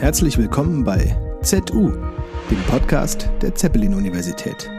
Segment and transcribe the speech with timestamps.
[0.00, 1.90] Herzlich willkommen bei ZU,
[2.50, 4.70] dem Podcast der Zeppelin-Universität.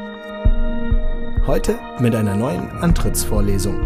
[1.45, 3.79] Heute mit einer neuen Antrittsvorlesung.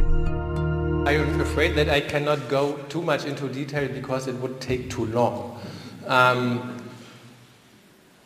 [1.06, 5.04] I'm afraid that I cannot go too much into detail because it would take too
[5.04, 5.58] long.
[6.08, 6.62] Um,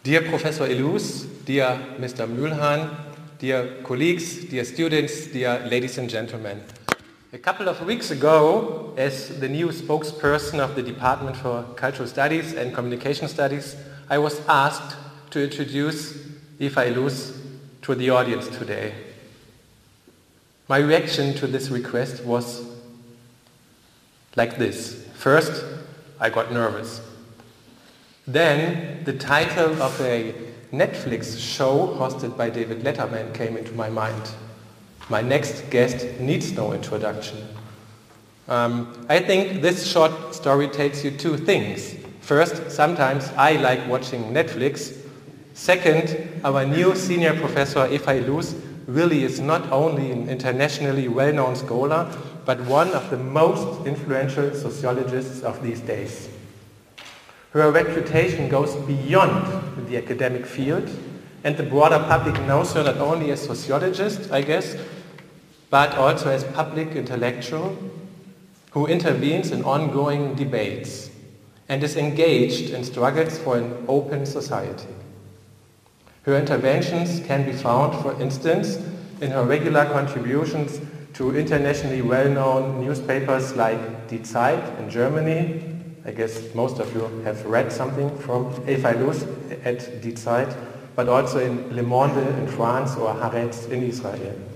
[0.05, 2.27] dear Professor Ilus, dear Mr.
[2.27, 2.91] Mühlhahn,
[3.41, 6.59] dear colleagues, dear students, dear ladies and gentlemen.
[7.31, 12.53] A couple of weeks ago, as the new spokesperson of the Department for Cultural Studies
[12.53, 13.75] and Communication Studies,
[14.09, 14.97] I was asked
[15.29, 16.17] to introduce
[16.57, 17.39] Eva Illouz
[17.83, 18.95] to the audience today.
[20.67, 22.65] My reaction to this request was
[24.35, 25.05] like this.
[25.13, 25.63] First,
[26.19, 26.99] I got nervous.
[28.25, 30.33] Then, the title of a
[30.73, 34.31] Netflix show hosted by David Letterman came into my mind.
[35.09, 37.39] My next guest needs no introduction.
[38.47, 41.95] Um, I think this short story tells you two things.
[42.21, 44.95] First, sometimes I like watching Netflix.
[45.55, 52.15] Second, our new senior professor, Eva Illouz, really is not only an internationally well-known scholar,
[52.45, 56.29] but one of the most influential sociologists of these days.
[57.51, 60.87] Her reputation goes beyond the academic field,
[61.43, 64.75] and the broader public knows her not only as a sociologist, I guess,
[65.69, 67.77] but also as public intellectual
[68.71, 71.09] who intervenes in ongoing debates
[71.67, 74.87] and is engaged in struggles for an open society.
[76.23, 78.77] Her interventions can be found, for instance,
[79.21, 80.81] in her regular contributions
[81.13, 85.63] to internationally well-known newspapers like Die Zeit in Germany.
[86.05, 89.27] I guess most of you have read something from Eva Illouz
[89.65, 90.55] at Die Zeit,
[90.95, 94.48] but also in Le Monde in France or Haaretz in Israel.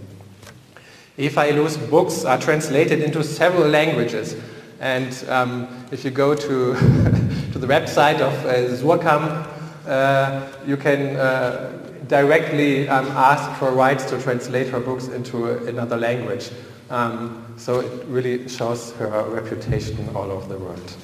[1.17, 4.35] Eva Illouz' books are translated into several languages.
[4.79, 6.73] And um, if you go to,
[7.53, 11.71] to the website of uh, uh, you can uh,
[12.07, 16.49] directly um, ask for rights to translate her books into another language.
[16.89, 20.95] Um, so it really shows her reputation all over the world.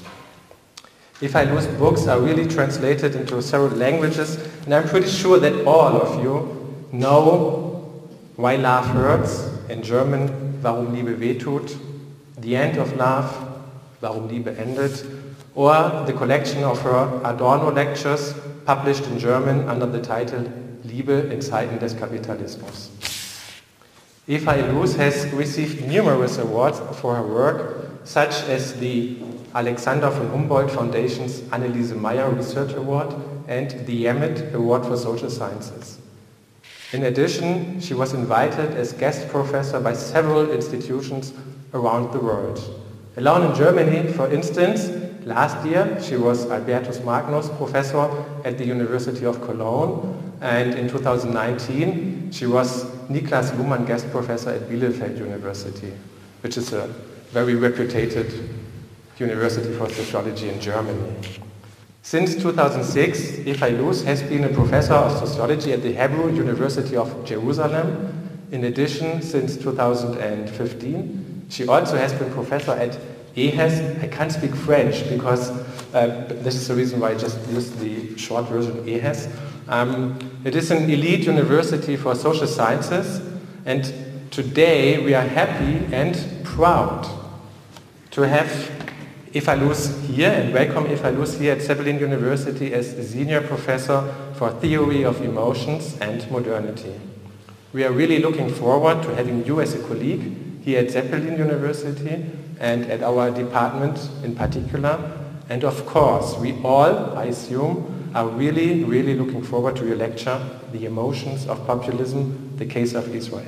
[1.21, 6.01] Eva Illouz' books are really translated into several languages, and I'm pretty sure that all
[6.01, 8.01] of you know
[8.37, 11.77] Why Love Hurts, in German Warum Liebe wehtut,
[12.37, 13.33] The End of Love,
[14.01, 15.05] Warum Liebe endet,
[15.55, 18.33] or the collection of her Adorno lectures
[18.65, 20.45] published in German under the title
[20.83, 22.89] Liebe in Zeiten des Kapitalismus.
[24.27, 29.17] Eva Illouz has received numerous awards for her work, such as the
[29.55, 33.13] Alexander von Humboldt Foundation's Anneliese Maier Research Award
[33.47, 35.98] and the EMET Award for Social Sciences.
[36.91, 41.33] In addition, she was invited as guest professor by several institutions
[41.73, 42.59] around the world.
[43.15, 44.89] Alone in Germany, for instance,
[45.23, 48.09] last year she was Albertus Magnus professor
[48.43, 54.61] at the University of Cologne and in 2019 she was Niklas Luhmann guest professor at
[54.61, 55.93] Bielefeld University,
[56.41, 56.87] which is a
[57.31, 58.49] very reputed
[59.19, 61.13] university for sociology in Germany.
[62.01, 67.25] Since 2006, Eva Illouz has been a professor of sociology at the Hebrew University of
[67.25, 68.37] Jerusalem.
[68.51, 72.97] In addition, since 2015, she also has been professor at
[73.35, 74.01] EHES.
[74.01, 75.51] I can't speak French because
[75.93, 79.29] uh, this is the reason why I just used the short version EHES.
[79.67, 83.21] Um, it is an elite university for social sciences,
[83.65, 83.93] and
[84.31, 87.07] today we are happy and proud
[88.11, 88.78] to have
[89.31, 94.01] Eva Illouz here and welcome Eva Illouz here at Zeppelin University as Senior Professor
[94.33, 96.99] for Theory of Emotions and Modernity.
[97.71, 102.25] We are really looking forward to having you as a colleague here at Zeppelin University
[102.59, 104.97] and at our department in particular.
[105.47, 110.41] And of course, we all, I assume, are really, really looking forward to your lecture,
[110.71, 113.45] The Emotions of Populism, the Case of Israel.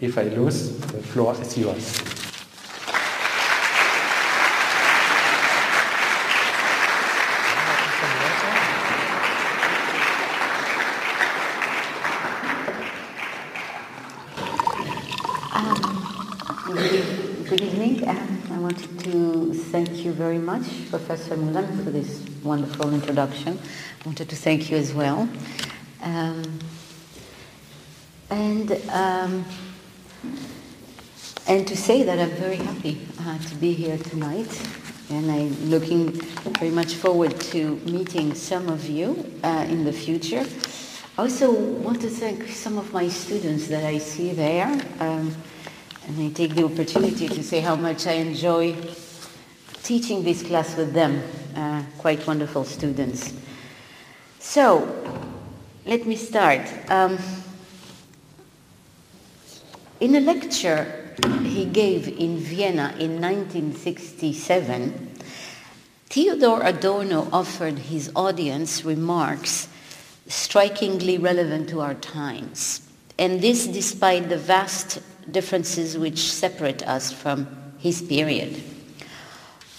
[0.00, 2.02] Eva Illouz, the floor is yours.
[17.50, 18.08] Good evening.
[18.08, 23.56] I wanted to thank you very much, Professor Mühlhahn, for this wonderful introduction.
[23.56, 25.28] I wanted to thank you as well.
[26.02, 26.58] Um,
[28.30, 29.44] and, um,
[31.46, 34.50] and to say that I'm very happy uh, to be here tonight.
[35.10, 36.10] And I'm looking
[36.58, 40.44] very much forward to meeting some of you uh, in the future.
[41.16, 44.66] I also want to thank some of my students that I see there.
[44.98, 45.32] Um,
[46.08, 48.74] and I take the opportunity to say how much I enjoy
[49.90, 51.20] teaching this class with them.
[51.56, 53.32] Uh, quite wonderful students.
[54.38, 54.86] So,
[55.84, 56.60] let me start.
[56.88, 57.18] Um,
[59.98, 65.10] in a lecture he gave in Vienna in 1967,
[66.06, 69.66] Theodor Adorno offered his audience remarks
[70.28, 72.88] strikingly relevant to our times,
[73.18, 75.02] and this despite the vast
[75.32, 77.48] differences which separate us from
[77.80, 78.69] his period.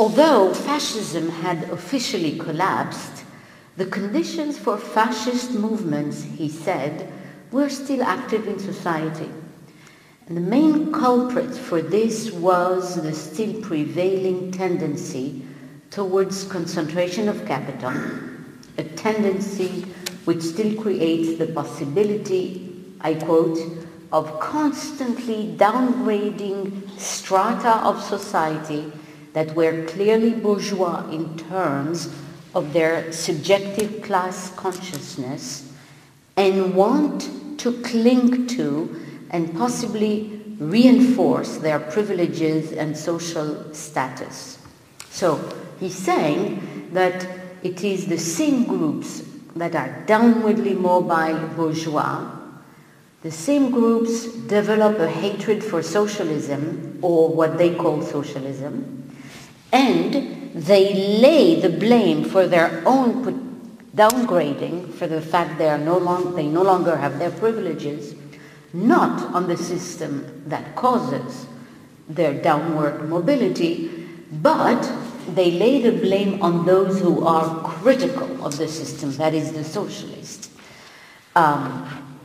[0.02, 3.24] Although fascism had officially collapsed,
[3.78, 7.14] the conditions for fascist movements, he said,
[7.52, 9.30] were still active in society.
[10.26, 15.46] And the main culprit for this was the still prevailing tendency
[15.92, 17.94] towards concentration of capital,
[18.80, 19.82] a tendency
[20.26, 23.60] which still creates the possibility, I quote,
[24.12, 28.92] of constantly downgrading strata of society
[29.34, 32.14] that were clearly bourgeois in terms
[32.54, 35.72] of their subjective class consciousness
[36.36, 37.30] and want
[37.60, 39.00] to cling to
[39.30, 44.60] and possibly reinforce their privileges and social status.
[45.10, 45.40] So
[45.80, 47.28] he's saying that
[47.64, 49.24] it is the same groups
[49.56, 52.32] that are downwardly mobile bourgeois,
[53.22, 59.01] the same groups develop a hatred for socialism or what they call socialism,
[59.72, 63.52] and they lay the blame for their own
[63.96, 68.16] downgrading, for the fact they, are no long, they no longer have their privileges,
[68.74, 71.46] not on the system that causes
[72.08, 74.92] their downward mobility, but
[75.36, 79.64] they lay the blame on those who are critical of the system, that is the
[79.64, 80.50] socialists.
[81.36, 82.18] Um,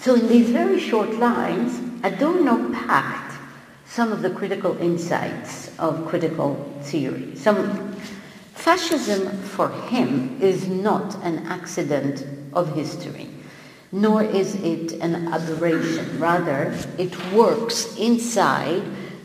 [0.00, 3.29] so in these very short lines, Adorno packed
[3.90, 7.36] some of the critical insights of critical theory.
[7.36, 7.92] Some
[8.54, 13.28] fascism for him is not an accident of history
[13.92, 16.18] nor is it an aberration.
[16.20, 18.82] Rather, it works inside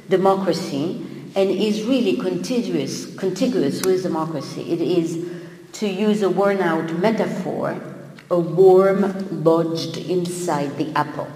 [0.10, 4.72] democracy and is really contiguous, contiguous with democracy.
[4.72, 5.30] It is,
[5.74, 7.80] to use a worn out metaphor,
[8.32, 11.28] a worm lodged inside the apple.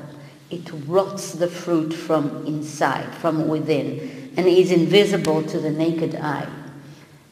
[0.49, 6.49] It rots the fruit from inside, from within, and is invisible to the naked eye.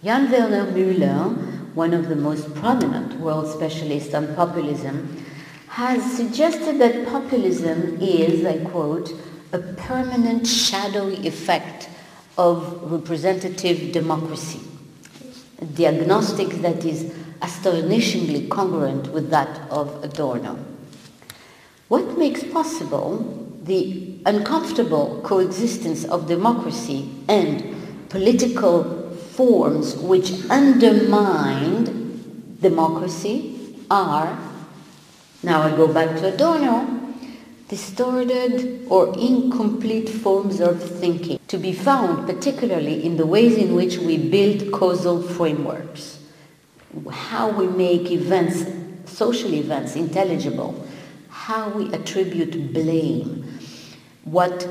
[0.03, 5.25] Jan Werner Müller, one of the most prominent world specialists on populism,
[5.69, 9.11] has suggested that populism is, I quote,
[9.51, 11.89] a permanent shadowy effect
[12.37, 14.59] of representative democracy.
[15.59, 20.66] A diagnostic that is astonishingly congruent with that of Adorno.
[21.87, 27.75] What makes possible the uncomfortable coexistence of democracy and
[28.09, 34.37] political forms which undermine democracy are
[35.43, 36.93] now I go back to Adorno.
[37.67, 43.97] Distorted or incomplete forms of thinking to be found particularly in the ways in which
[43.97, 46.19] we build causal frameworks,
[47.11, 48.63] how we make events,
[49.05, 50.86] social events, intelligible,
[51.47, 53.59] how we attribute blame,
[54.25, 54.67] what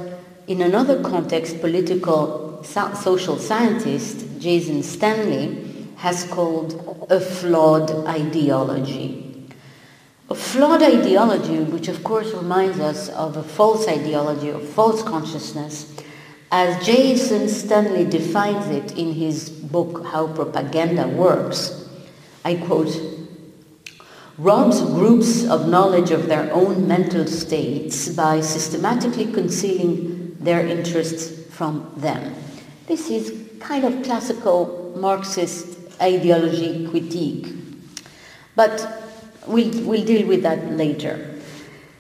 [0.46, 9.26] in another context political so- social scientist Jason Stanley has called a flawed ideology
[10.28, 15.94] a flawed ideology, which of course reminds us of a false ideology or false consciousness,
[16.50, 21.88] as Jason Stanley defines it in his book How Propaganda Works.
[22.44, 23.15] I quote,
[24.38, 31.92] robs groups of knowledge of their own mental states by systematically concealing their interests from
[31.96, 32.34] them.
[32.86, 37.48] This is kind of classical Marxist ideology critique.
[38.54, 39.06] But
[39.46, 41.34] We'll, we'll deal with that later.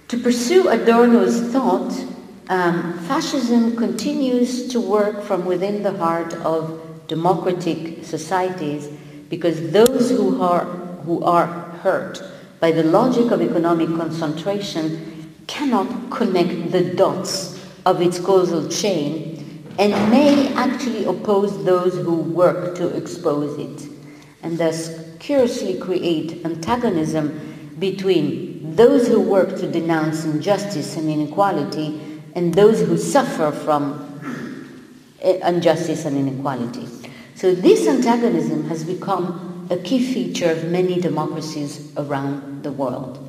[0.08, 1.92] To pursue Adorno's thought,
[2.48, 8.88] um, fascism continues to work from within the heart of democratic societies
[9.28, 10.64] because those who are,
[11.04, 12.20] who are hurt
[12.58, 14.84] by the logic of economic concentration
[15.46, 17.32] cannot connect the dots
[17.84, 23.88] of its causal chain and may actually oppose those who work to expose it
[24.42, 24.78] and thus
[25.20, 27.24] curiously create antagonism
[27.78, 32.00] between those who work to denounce injustice and inequality
[32.34, 33.84] and those who suffer from
[35.22, 36.88] eh, injustice and inequality.
[37.36, 43.22] So this antagonism has become a key feature of many democracies around the world.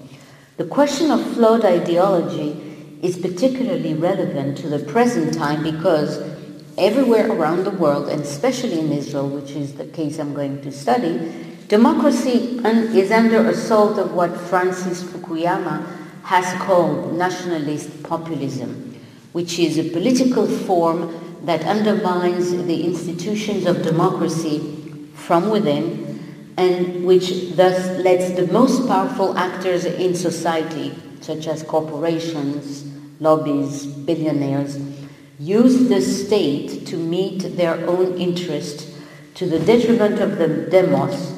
[0.58, 6.20] The question of flawed ideology is particularly relevant to the present time because
[6.78, 10.72] everywhere around the world, and especially in Israel, which is the case I'm going to
[10.72, 15.86] study, Democracy is under assault of what Francis Fukuyama
[16.24, 18.98] has called nationalist populism,
[19.34, 21.14] which is a political form
[21.44, 26.07] that undermines the institutions of democracy from within
[26.58, 32.86] and which thus lets the most powerful actors in society, such as corporations,
[33.20, 34.80] lobbies, billionaires,
[35.40, 38.90] use the state to meet their own interest
[39.36, 41.34] to the detriment of the demos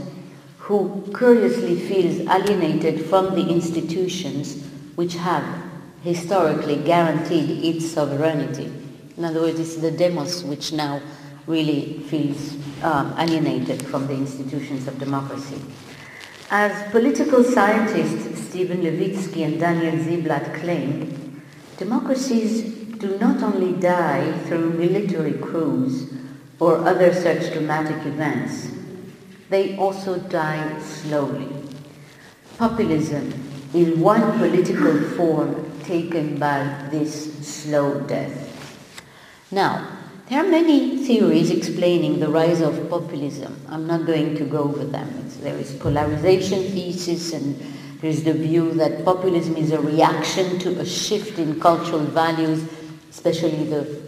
[0.58, 4.64] who curiously feels alienated from the institutions
[4.96, 5.44] which have
[6.04, 8.72] historically guaranteed its sovereignty.
[9.18, 11.02] In other words, it's the demos which now
[11.50, 15.60] really feels um, alienated from the institutions of democracy.
[16.52, 21.42] As political scientists Steven Levitsky and Daniel Ziblatt claim,
[21.78, 22.62] democracies
[23.00, 26.14] do not only die through military coups
[26.60, 28.70] or other such dramatic events,
[29.50, 31.48] they also die slowly.
[32.60, 33.34] Populism
[33.74, 38.46] is one political form taken by this slow death.
[39.50, 39.99] Now,
[40.30, 43.60] there are many theories explaining the rise of populism.
[43.68, 45.12] I'm not going to go over them.
[45.26, 47.60] It's, there is polarization thesis and
[48.00, 52.64] there is the view that populism is a reaction to a shift in cultural values,
[53.10, 54.02] especially the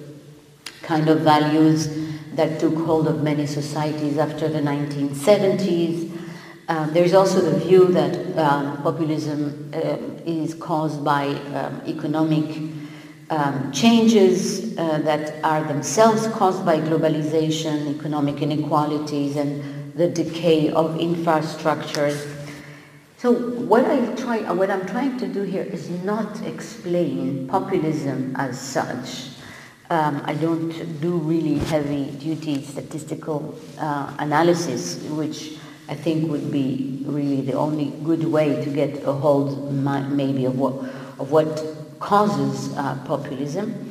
[0.84, 1.90] kind of values
[2.36, 6.16] that took hold of many societies after the 1970s.
[6.68, 12.71] Um, there is also the view that um, populism uh, is caused by um, economic
[13.32, 20.96] um, changes uh, that are themselves caused by globalization, economic inequalities, and the decay of
[20.96, 22.28] infrastructures.
[23.18, 28.60] So what I try, what I'm trying to do here is not explain populism as
[28.60, 29.30] such,
[29.90, 30.72] um, I don't
[31.02, 35.58] do really heavy duty statistical uh, analysis, which
[35.88, 40.58] I think would be really the only good way to get a hold maybe of
[40.58, 40.74] what,
[41.20, 43.90] of what causes uh, populism.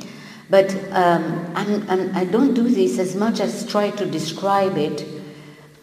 [0.49, 4.77] But um, I'm, I'm, I do not do this as much as try to describe
[4.77, 5.05] it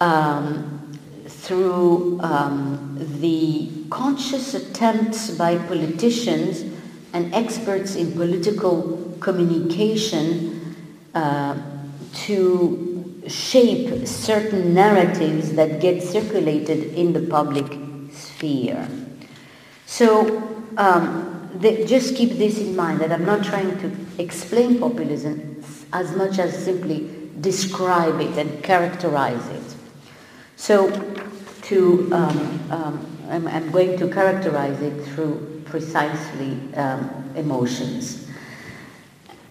[0.00, 6.64] um, through um, the conscious attempts by politicians
[7.14, 10.76] and experts in political communication
[11.14, 11.56] uh,
[12.26, 17.66] to shape certain narratives that get circulated in the public
[18.12, 18.86] sphere.
[19.86, 20.42] So
[20.76, 25.62] um, the, just keep this in mind that I'm not trying to explain populism
[25.92, 29.76] as much as simply describe it and characterize it.
[30.56, 30.90] So
[31.62, 38.26] to, um, um, I'm, I'm, going to characterize it through precisely um, emotions.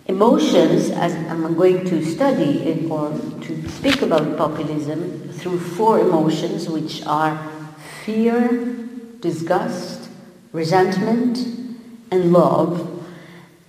[0.07, 3.09] Emotions, as I'm going to study or
[3.41, 7.37] to speak about populism through four emotions, which are
[8.03, 8.75] fear,
[9.19, 10.09] disgust,
[10.53, 11.66] resentment,
[12.11, 13.03] and love.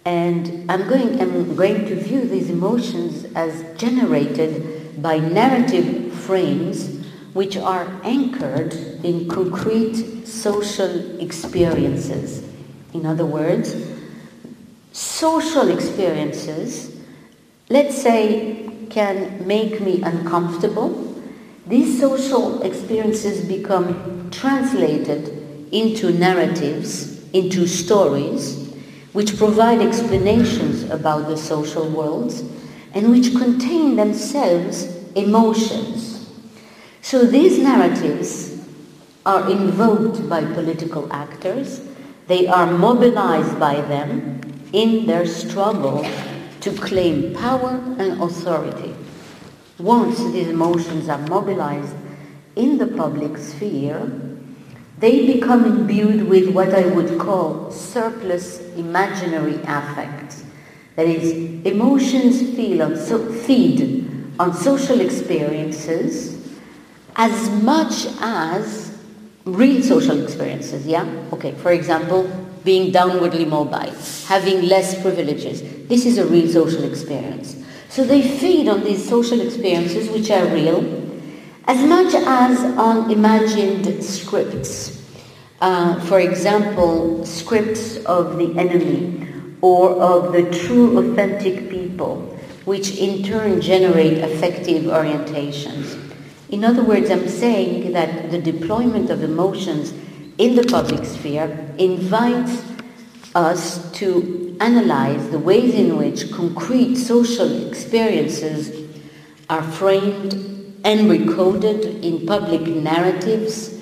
[0.04, 6.98] And I'm going, I'm going to view these emotions as generated by narrative frames
[7.34, 12.42] which are anchored in concrete social experiences.
[12.94, 13.76] In other words,
[14.92, 16.96] social experiences,
[17.68, 21.22] let's say, can make me uncomfortable.
[21.66, 28.72] These social experiences become translated into narratives, into stories,
[29.12, 32.42] which provide explanations about the social worlds
[32.94, 36.30] and which contain themselves emotions.
[37.02, 38.64] So these narratives
[39.24, 41.80] are invoked by political actors,
[42.26, 44.40] they are mobilized by them,
[44.72, 46.06] in their struggle
[46.60, 48.94] to claim power and authority.
[49.78, 51.94] Once these emotions are mobilized
[52.56, 54.27] in the public sphere,
[54.98, 60.42] they become imbued with what I would call surplus imaginary affect.
[60.96, 66.36] That is, emotions feel on so, feed on social experiences
[67.14, 68.96] as much as
[69.44, 71.04] real social experiences, yeah?
[71.32, 72.28] Okay, for example,
[72.64, 73.94] being downwardly mobile,
[74.26, 75.62] having less privileges.
[75.88, 77.56] This is a real social experience.
[77.88, 80.82] So they feed on these social experiences, which are real,
[81.68, 85.06] as much as on imagined scripts.
[85.60, 89.28] Uh, for example, scripts of the enemy
[89.60, 92.20] or of the true authentic people,
[92.64, 96.00] which in turn generate affective orientations.
[96.48, 99.92] In other words, I'm saying that the deployment of emotions
[100.38, 102.64] in the public sphere invites
[103.34, 108.88] us to analyze the ways in which concrete social experiences
[109.50, 113.74] are framed and recorded in public narratives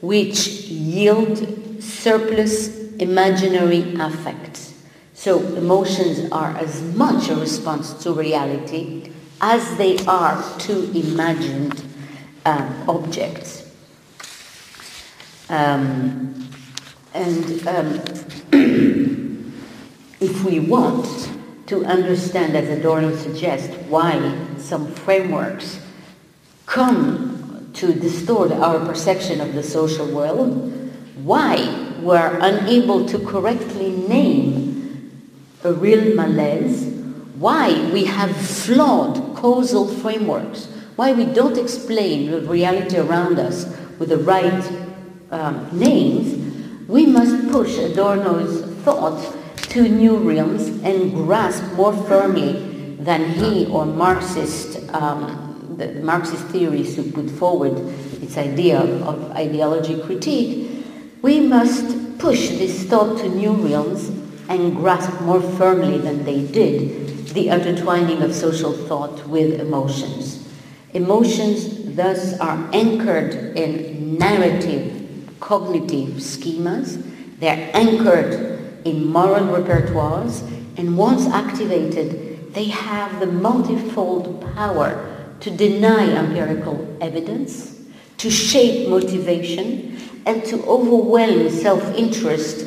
[0.00, 4.74] which yield surplus imaginary affects.
[5.14, 11.82] So emotions are as much a response to reality as they are to imagined
[12.44, 13.70] um, objects.
[15.48, 16.48] Um,
[17.14, 18.02] and um,
[20.20, 21.30] if we want
[21.66, 25.81] to understand, as Adorno suggests, why some frameworks
[26.66, 30.90] come to distort our perception of the social world,
[31.24, 31.56] why
[32.00, 34.72] we're unable to correctly name
[35.64, 36.86] a real malaise,
[37.36, 40.66] why we have flawed causal frameworks,
[40.96, 43.66] why we don't explain the reality around us
[43.98, 44.70] with the right
[45.30, 53.30] um, names, we must push Adorno's thought to new realms and grasp more firmly than
[53.30, 55.51] he or Marxist, um,
[55.86, 57.76] the Marxist theories who put forward
[58.22, 60.84] its idea of ideology critique,
[61.22, 64.08] we must push this thought to new realms
[64.48, 70.46] and grasp more firmly than they did the intertwining of social thought with emotions.
[70.92, 77.02] Emotions thus are anchored in narrative cognitive schemas.
[77.38, 80.42] They're anchored in moral repertoires,
[80.76, 85.11] and once activated, they have the multifold power
[85.42, 87.76] to deny empirical evidence,
[88.16, 92.64] to shape motivation, and to overwhelm self-interest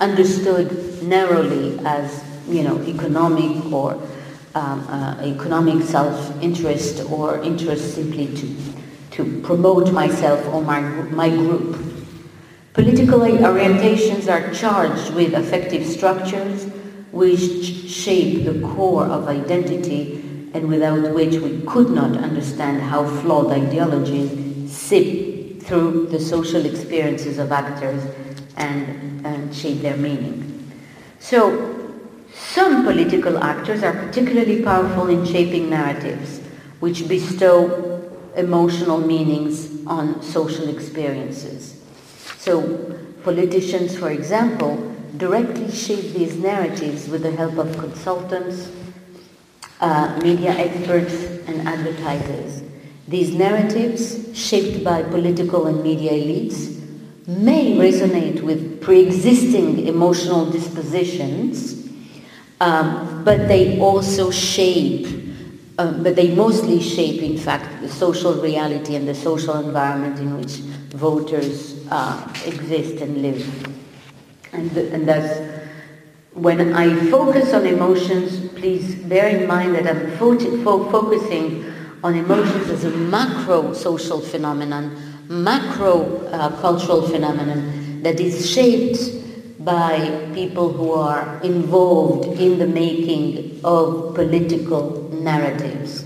[0.00, 3.92] understood narrowly as, you know, economic or
[4.54, 8.56] um, uh, economic self-interest or interest simply to,
[9.10, 11.78] to promote myself or my, my group.
[12.72, 16.64] Political orientations are charged with affective structures
[17.12, 23.52] which shape the core of identity and without which we could not understand how flawed
[23.52, 28.02] ideologies seep through the social experiences of actors
[28.56, 30.72] and, and shape their meaning.
[31.18, 31.72] So,
[32.34, 36.40] some political actors are particularly powerful in shaping narratives
[36.80, 38.02] which bestow
[38.36, 41.82] emotional meanings on social experiences.
[42.38, 48.70] So politicians, for example, directly shape these narratives with the help of consultants,
[49.80, 52.62] uh, media experts, and advertisers.
[53.08, 56.76] These narratives, shaped by political and media elites,
[57.26, 61.88] may resonate with pre-existing emotional dispositions,
[62.60, 65.06] um, but they also shape,
[65.78, 70.38] uh, but they mostly shape, in fact, the social reality and the social environment in
[70.38, 70.56] which
[70.94, 73.66] voters uh, exist and live.
[74.52, 75.65] And, and thus,
[76.36, 81.64] when I focus on emotions, please bear in mind that I'm fo- fo- focusing
[82.04, 84.96] on emotions as a macro social phenomenon,
[85.28, 88.98] macro uh, cultural phenomenon that is shaped
[89.64, 96.04] by people who are involved in the making of political narratives.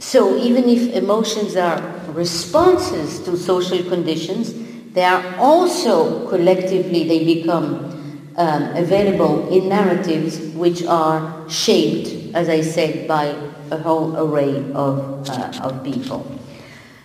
[0.00, 4.52] So even if emotions are responses to social conditions,
[4.92, 7.99] they are also collectively, they become
[8.36, 13.34] um, available in narratives which are shaped, as I said, by
[13.70, 16.26] a whole array of, uh, of people.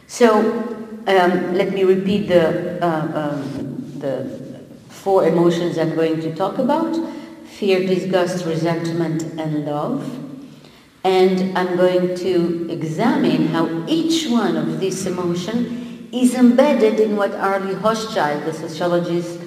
[0.08, 0.32] So
[1.08, 6.96] um, let me repeat the, uh, um, the four emotions I'm going to talk about.
[7.46, 10.04] Fear, disgust, resentment, and love.
[11.04, 17.34] And I'm going to examine how each one of these emotions is embedded in what
[17.36, 19.40] Arlie Hochschild, the sociologist,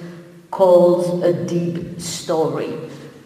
[0.51, 2.77] calls a deep story.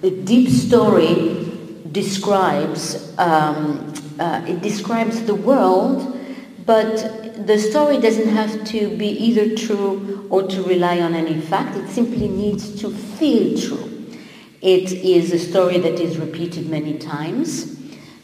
[0.04, 1.52] A deep story
[1.92, 6.18] describes um, uh, it describes the world,
[6.66, 11.76] but the story doesn't have to be either true or to rely on any fact.
[11.76, 13.90] It simply needs to feel true.
[14.62, 17.80] It is a story that is repeated many times.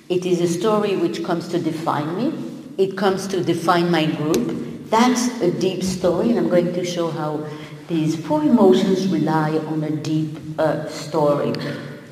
[0.09, 2.33] It is a story which comes to define me.
[2.77, 4.89] It comes to define my group.
[4.89, 7.45] That's a deep story, and I'm going to show how
[7.89, 11.53] these four emotions rely on a deep uh, story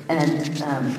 [0.08, 0.92] and um,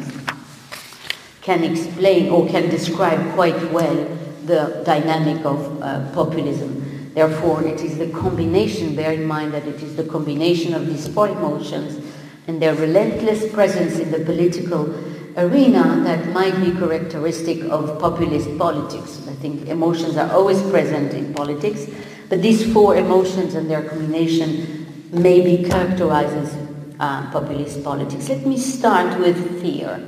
[1.42, 7.12] can explain or can describe quite well the dynamic of uh, populism.
[7.14, 11.08] Therefore, it is the combination, bear in mind that it is the combination of these
[11.10, 12.00] four emotions
[12.48, 14.94] and their relentless presence in the political
[15.36, 19.28] arena that might be characteristic of populist politics.
[19.28, 21.86] I think emotions are always present in politics,
[22.30, 26.56] but these four emotions and their combination maybe characterizes
[27.00, 28.30] uh, populist politics.
[28.30, 30.06] Let me start with fear.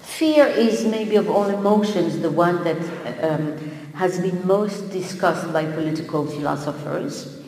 [0.00, 2.78] Fear is maybe of all emotions the one that
[3.22, 3.58] um,
[3.94, 7.42] has been most discussed by political philosophers.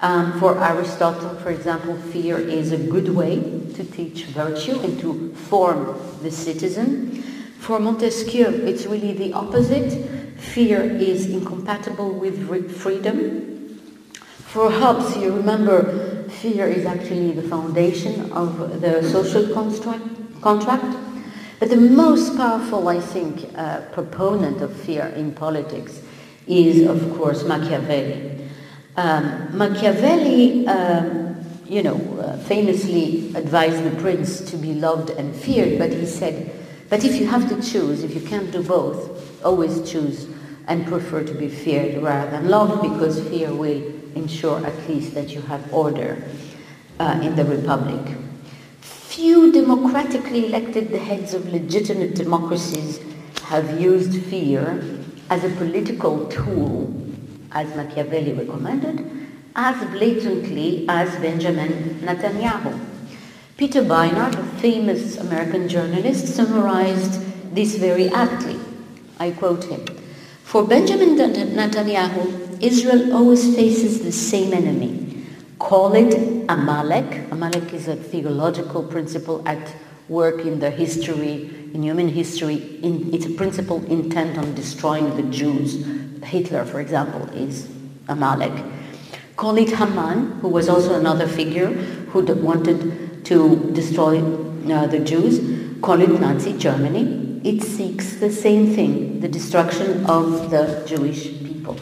[0.00, 3.36] Um, for Aristotle, for example, fear is a good way
[3.74, 7.22] to teach virtue and to form the citizen.
[7.60, 10.21] For Montesquieu, it's really the opposite.
[10.42, 13.80] Fear is incompatible with freedom.
[14.52, 20.04] For Hobbes, you remember, fear is actually the foundation of the social construct,
[20.42, 20.84] contract.
[21.58, 26.02] But the most powerful, I think, uh, proponent of fear in politics
[26.46, 28.46] is, of course, Machiavelli.
[28.96, 35.78] Um, Machiavelli, um, you know, uh, famously advised the prince to be loved and feared,
[35.78, 36.52] but he said,
[36.90, 40.26] but if you have to choose, if you can't do both, always choose
[40.66, 43.82] and prefer to be feared rather than loved because fear will
[44.14, 46.22] ensure at least that you have order
[46.98, 48.16] uh, in the republic.
[48.80, 53.00] Few democratically elected heads of legitimate democracies
[53.44, 54.82] have used fear
[55.28, 56.94] as a political tool
[57.52, 62.78] as Machiavelli recommended, as blatantly as Benjamin Netanyahu.
[63.58, 67.20] Peter Beinart, a famous American journalist, summarized
[67.54, 68.58] this very aptly.
[69.22, 69.84] I quote him
[70.42, 75.24] For Benjamin Netanyahu, Israel always faces the same enemy.
[75.60, 76.12] Call it
[76.48, 77.30] Amalek.
[77.30, 79.76] Amalek is a theological principle at
[80.08, 81.34] work in the history,
[81.72, 82.56] in human history.
[82.82, 85.86] In, it's a principle intent on destroying the Jews
[86.24, 87.68] Hitler, for example, is
[88.08, 88.64] Amalek.
[89.36, 91.68] Call it Haman, who was also another figure
[92.10, 95.38] who wanted to destroy uh, the Jews.
[95.80, 97.21] Call it Nazi Germany.
[97.44, 101.76] It seeks the same thing, the destruction of the Jewish people.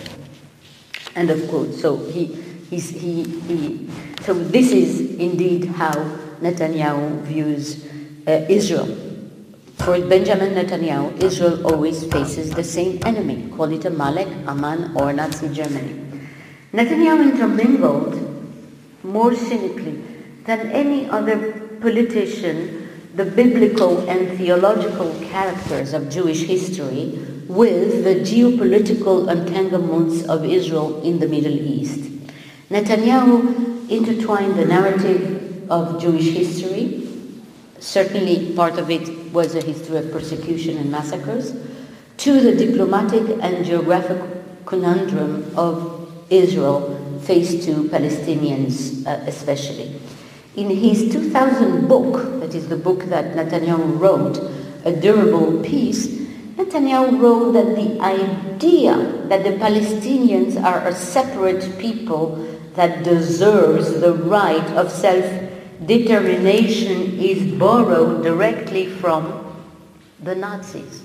[1.14, 1.74] End of quote.
[1.74, 2.26] So he,
[2.70, 3.90] he, he,
[4.22, 5.92] so this is indeed how
[6.40, 7.84] Netanyahu views
[8.26, 8.88] uh, Israel.
[9.76, 15.12] For Benjamin Netanyahu, Israel always faces the same enemy, call it a Amalek, Aman, or
[15.12, 15.94] Nazi Germany.
[16.72, 18.16] Netanyahu intermingled
[19.02, 20.02] more cynically
[20.44, 22.79] than any other politician
[23.14, 27.18] the biblical and theological characters of Jewish history
[27.48, 32.10] with the geopolitical entanglements of Israel in the Middle East.
[32.70, 37.00] Netanyahu intertwined the narrative of Jewish history
[37.80, 41.54] certainly part of it was a history of persecution and massacres,
[42.18, 44.20] to the diplomatic and geographic
[44.66, 49.99] conundrum of Israel faced to Palestinians uh, especially.
[50.56, 54.38] In his 2000 book, that is the book that Netanyahu wrote,
[54.84, 56.08] A Durable Peace,
[56.56, 58.96] Netanyahu wrote that the idea
[59.28, 62.36] that the Palestinians are a separate people
[62.74, 65.24] that deserves the right of self
[65.86, 69.54] determination is borrowed directly from
[70.22, 71.02] the Nazis,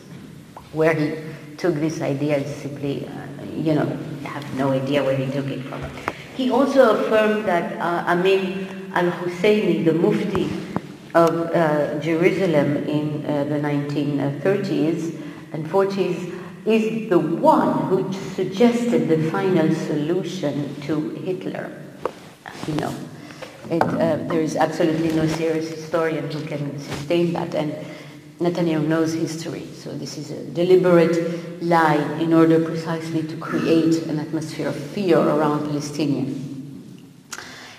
[0.73, 1.15] where he
[1.57, 5.47] took this idea is simply, uh, you know, I have no idea where he took
[5.47, 5.83] it from.
[6.35, 10.49] He also affirmed that uh, Amin al-Husseini, the Mufti
[11.13, 15.21] of uh, Jerusalem in uh, the 1930s
[15.53, 16.33] and 40s,
[16.65, 21.71] is the one who suggested the final solution to Hitler.
[22.67, 22.95] You know,
[23.69, 27.53] it, uh, there is absolutely no serious historian who can sustain that.
[27.53, 27.75] And
[28.39, 34.19] Netanyahu knows history, so this is a deliberate lie in order precisely to create an
[34.19, 36.44] atmosphere of fear around Palestinians.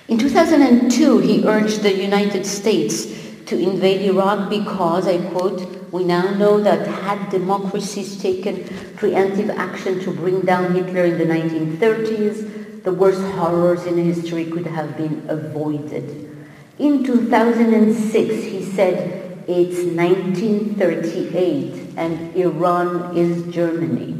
[0.08, 3.06] In 2002, he urged the United States
[3.46, 8.58] to invade Iraq because, I quote, we now know that had democracies taken
[8.94, 14.66] preemptive action to bring down Hitler in the 1930s, the worst horrors in history could
[14.66, 16.38] have been avoided.
[16.78, 24.14] In 2006, he said, it's 1938 and Iran is Germany.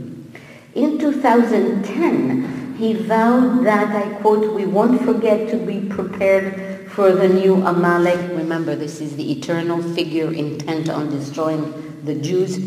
[0.74, 7.28] In 2010, he vowed that, I quote, we won't forget to be prepared for the
[7.28, 8.18] new Amalek.
[8.36, 12.58] Remember, this is the eternal figure intent on destroying the Jews.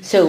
[0.00, 0.28] So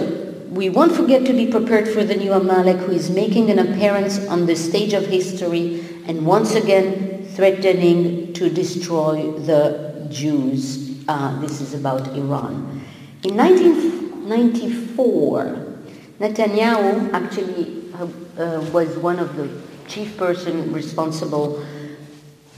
[0.50, 4.26] we won't forget to be prepared for the new Amalek who is making an appearance
[4.28, 11.04] on the stage of history and once again threatening to destroy the Jews.
[11.08, 12.82] Uh, this is about Iran.
[13.22, 15.66] In 1994,
[16.18, 17.79] Netanyahu actually
[18.72, 19.50] was one of the
[19.88, 21.64] chief person responsible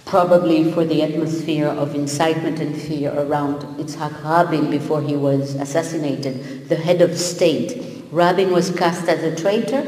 [0.05, 6.68] probably for the atmosphere of incitement and fear around Itzhak Rabin before he was assassinated,
[6.68, 7.83] the head of state.
[8.11, 9.83] Rabin was cast as a traitor.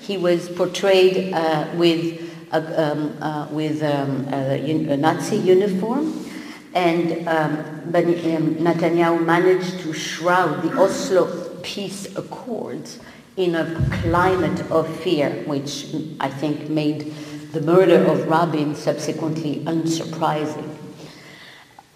[0.00, 2.20] He was portrayed uh, with,
[2.52, 6.26] a, um, uh, with um, a, a, Nazi uniform.
[6.74, 12.98] And um, um, Netanyahu managed to shroud the Oslo peace accords
[13.40, 13.64] in a
[14.02, 17.14] climate of fear, which I think made
[17.52, 20.76] the murder of Rabin subsequently unsurprising.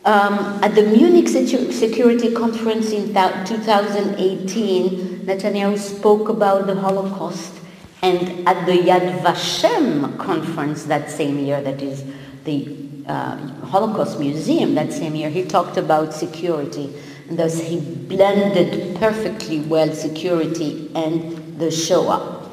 [0.07, 7.55] Um, at the Munich Security Conference in 2018, Netanyahu spoke about the Holocaust,
[8.03, 12.05] and at the Yad Vashem conference that same year, that is
[12.45, 12.77] the
[13.07, 16.93] uh, Holocaust Museum that same year, he talked about security.
[17.29, 22.51] And thus he blended perfectly well security and the Shoah.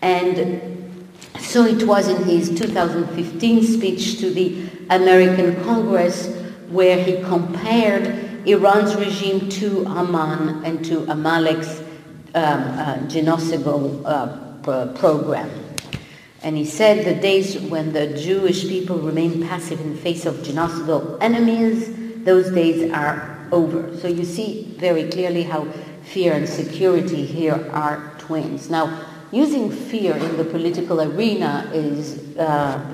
[0.00, 0.62] And
[1.38, 6.34] so it was in his 2015 speech to the American Congress
[6.68, 11.80] where he compared Iran's regime to Haman and to Amalek's
[12.34, 15.50] um, uh, genocidal uh, program.
[16.42, 20.36] And he said the days when the Jewish people remain passive in the face of
[20.36, 23.96] genocidal enemies, those days are over.
[23.98, 25.66] So you see very clearly how
[26.02, 28.68] fear and security here are twins.
[28.68, 32.84] Now, using fear in the political arena is uh,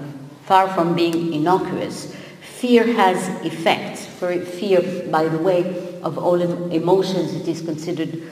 [0.44, 2.14] far from being innocuous.
[2.40, 4.06] Fear has effects.
[4.06, 6.40] For fear, by the way, of all
[6.72, 8.22] emotions, it is considered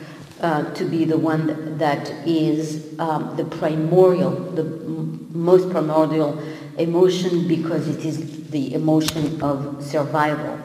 [0.40, 4.64] uh, to be the one that is um, the primordial, the
[5.32, 6.42] most primordial
[6.78, 10.58] emotion because it is the emotion of survival.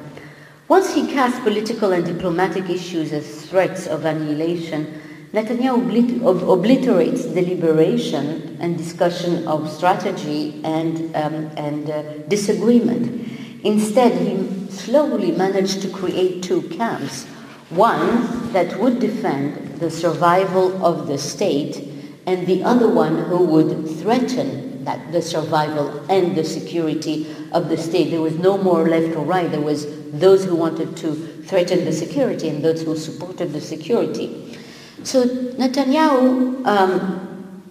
[0.72, 5.02] Once he cast political and diplomatic issues as threats of annihilation,
[5.34, 13.30] Netanyahu oblit- obliterates deliberation and discussion of strategy and, um, and uh, disagreement.
[13.66, 17.26] Instead, he slowly managed to create two camps
[17.72, 21.86] one that would defend the survival of the state,
[22.26, 27.78] and the other one who would threaten that the survival and the security of the
[27.78, 28.10] state.
[28.10, 29.52] There was no more left or right.
[29.52, 34.58] There was those who wanted to threaten the security and those who supported the security.
[35.04, 37.64] So Netanyahu um,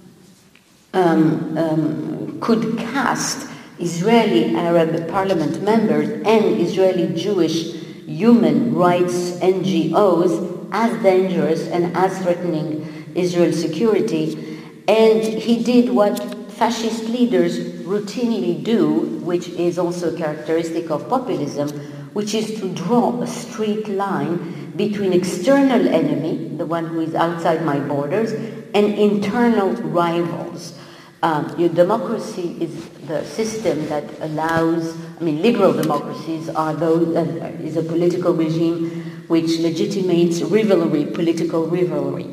[0.92, 3.48] um, um, could cast
[3.78, 7.74] Israeli Arab parliament members and Israeli Jewish
[8.06, 14.58] human rights NGOs as dangerous and as threatening Israel's security.
[14.88, 16.18] And he did what
[16.50, 21.68] fascist leaders routinely do, which is also characteristic of populism,
[22.12, 27.64] which is to draw a straight line between external enemy, the one who is outside
[27.64, 28.32] my borders,
[28.74, 30.78] and internal rivals.
[31.22, 37.56] Um, your democracy is the system that allows, I mean, liberal democracies are those, uh,
[37.62, 42.26] is a political regime which legitimates rivalry, political rivalry.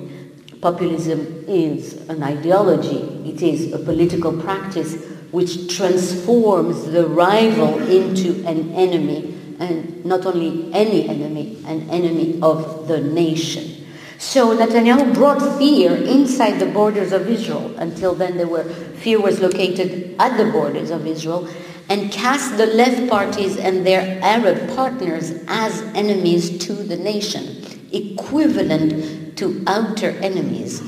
[0.62, 3.30] Populism is an ideology.
[3.30, 4.96] It is a political practice
[5.32, 12.88] which transforms the rival into an enemy, and not only any enemy, an enemy of
[12.88, 13.86] the nation.
[14.20, 17.76] So Netanyahu brought fear inside the borders of Israel.
[17.78, 21.48] Until then, there were fear was located at the borders of Israel,
[21.90, 29.38] and cast the left parties and their Arab partners as enemies to the nation, equivalent
[29.38, 30.82] to outer enemies.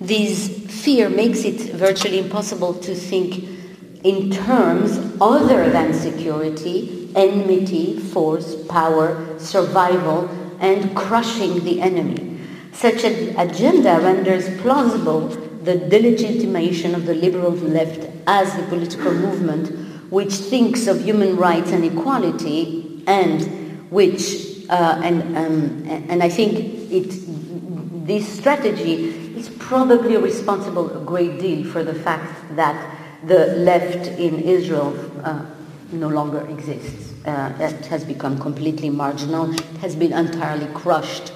[0.00, 3.57] This fear makes it virtually impossible to think
[4.04, 10.28] in terms other than security, enmity, force, power, survival,
[10.60, 12.38] and crushing the enemy.
[12.72, 19.88] Such an agenda renders plausible the delegitimation of the liberal left as a political movement
[20.10, 26.90] which thinks of human rights and equality and which, uh, and, um, and I think
[26.90, 32.76] it, this strategy is probably responsible a great deal for the fact that
[33.24, 35.44] the left in Israel uh,
[35.92, 37.14] no longer exists.
[37.24, 41.32] Uh, it has become completely marginal, it has been entirely crushed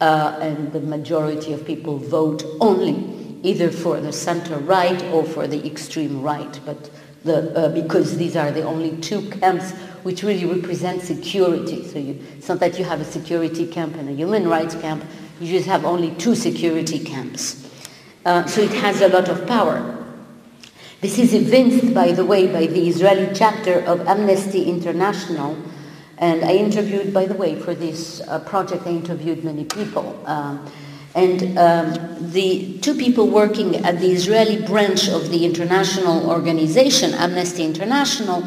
[0.00, 5.46] uh, and the majority of people vote only either for the center right or for
[5.46, 6.90] the extreme right, but
[7.24, 9.72] the, uh, because these are the only two camps
[10.02, 11.84] which really represent security.
[11.84, 15.04] So you, it's not that you have a security camp and a human rights camp,
[15.40, 17.68] you just have only two security camps.
[18.24, 20.05] Uh, so it has a lot of power.
[21.02, 25.54] This is evinced, by the way, by the Israeli chapter of Amnesty International,
[26.16, 30.18] and I interviewed, by the way, for this uh, project, I interviewed many people.
[30.24, 30.66] Um,
[31.14, 37.64] and um, the two people working at the Israeli branch of the international organization, Amnesty
[37.64, 38.42] International,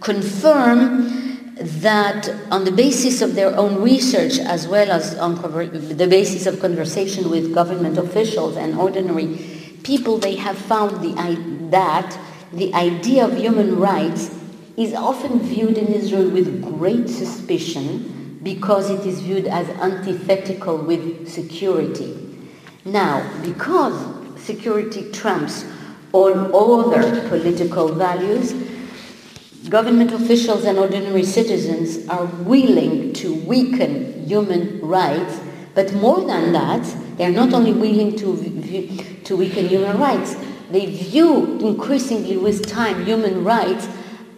[0.00, 6.46] confirm that on the basis of their own research, as well as on the basis
[6.46, 9.51] of conversation with government officials and ordinary
[9.82, 11.12] people, they have found the,
[11.70, 12.18] that
[12.52, 14.34] the idea of human rights
[14.76, 21.28] is often viewed in Israel with great suspicion because it is viewed as antithetical with
[21.28, 22.18] security.
[22.84, 23.94] Now, because
[24.40, 25.64] security trumps
[26.12, 28.52] all other political values,
[29.68, 35.38] government officials and ordinary citizens are willing to weaken human rights,
[35.74, 36.84] but more than that,
[37.22, 40.34] they are not only willing to, to weaken human rights,
[40.72, 43.86] they view increasingly with time human rights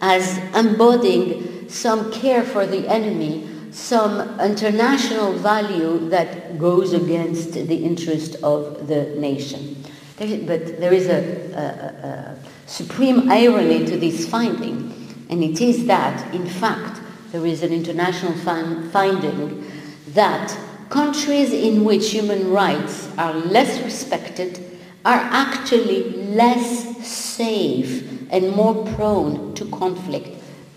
[0.01, 8.35] as embodying some care for the enemy, some international value that goes against the interest
[8.43, 9.83] of the nation.
[10.19, 11.23] But there is a,
[11.55, 14.93] a, a supreme irony to this finding,
[15.31, 19.71] and it is that, in fact, there is an international fin- finding
[20.09, 20.55] that
[20.89, 24.59] countries in which human rights are less respected
[25.05, 30.29] are actually less safe and more prone to conflict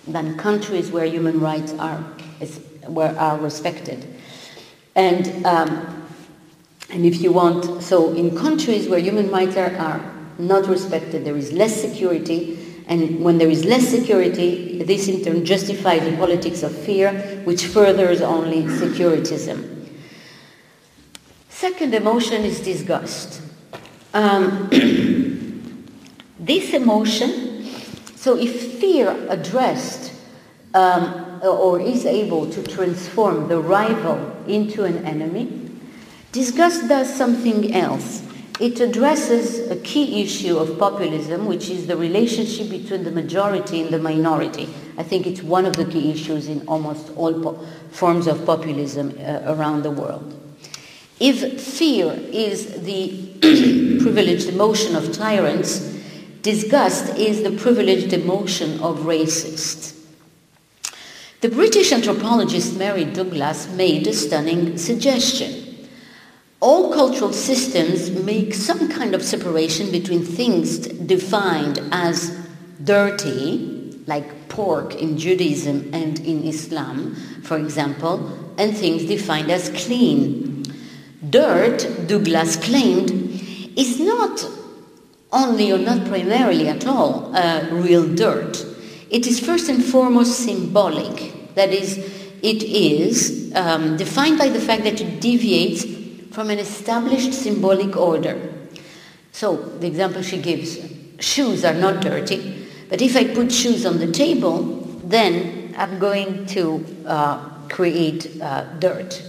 [0.07, 1.99] than countries where human rights are,
[2.87, 4.07] where are respected.
[4.95, 5.99] And um,
[6.91, 11.37] and if you want, so in countries where human rights are, are not respected, there
[11.37, 16.63] is less security, and when there is less security, this in turn justifies the politics
[16.63, 17.13] of fear,
[17.45, 19.78] which furthers only securitism.
[21.59, 23.43] Second emotion is disgust.
[24.15, 24.69] Um,
[26.39, 27.65] this emotion,
[28.15, 30.13] so if fear addressed
[30.75, 35.69] um, or is able to transform the rival into an enemy,
[36.31, 38.23] Disgust does something else.
[38.61, 43.91] It addresses a key issue of populism, which is the relationship between the majority and
[43.91, 44.69] the minority.
[44.99, 49.41] I think it's one of the key issues in almost all forms of populism uh,
[49.47, 50.39] around the world.
[51.21, 53.29] If fear is the
[54.03, 55.81] privileged emotion of tyrants,
[56.43, 59.95] disgust is the privileged emotion of racists.
[61.41, 65.69] The British anthropologist Mary Douglas made a stunning suggestion
[66.61, 72.37] all cultural systems make some kind of separation between things defined as
[72.83, 80.48] dirty, like pork in Judaism and in Islam, for example, and things defined as clean.
[81.27, 83.11] Dirt, Douglas claimed,
[83.77, 84.49] is not
[85.33, 88.65] only or not primarily at all uh, real dirt.
[89.11, 91.55] It is first and foremost symbolic.
[91.55, 91.99] That is,
[92.43, 95.85] it is um, defined by the fact that it deviates
[96.35, 98.55] from an established symbolic order.
[99.33, 100.79] So, the example she gives
[101.21, 104.63] shoes are not dirty, but if I put shoes on the table,
[105.05, 109.23] then I'm going to uh, create uh, dirt.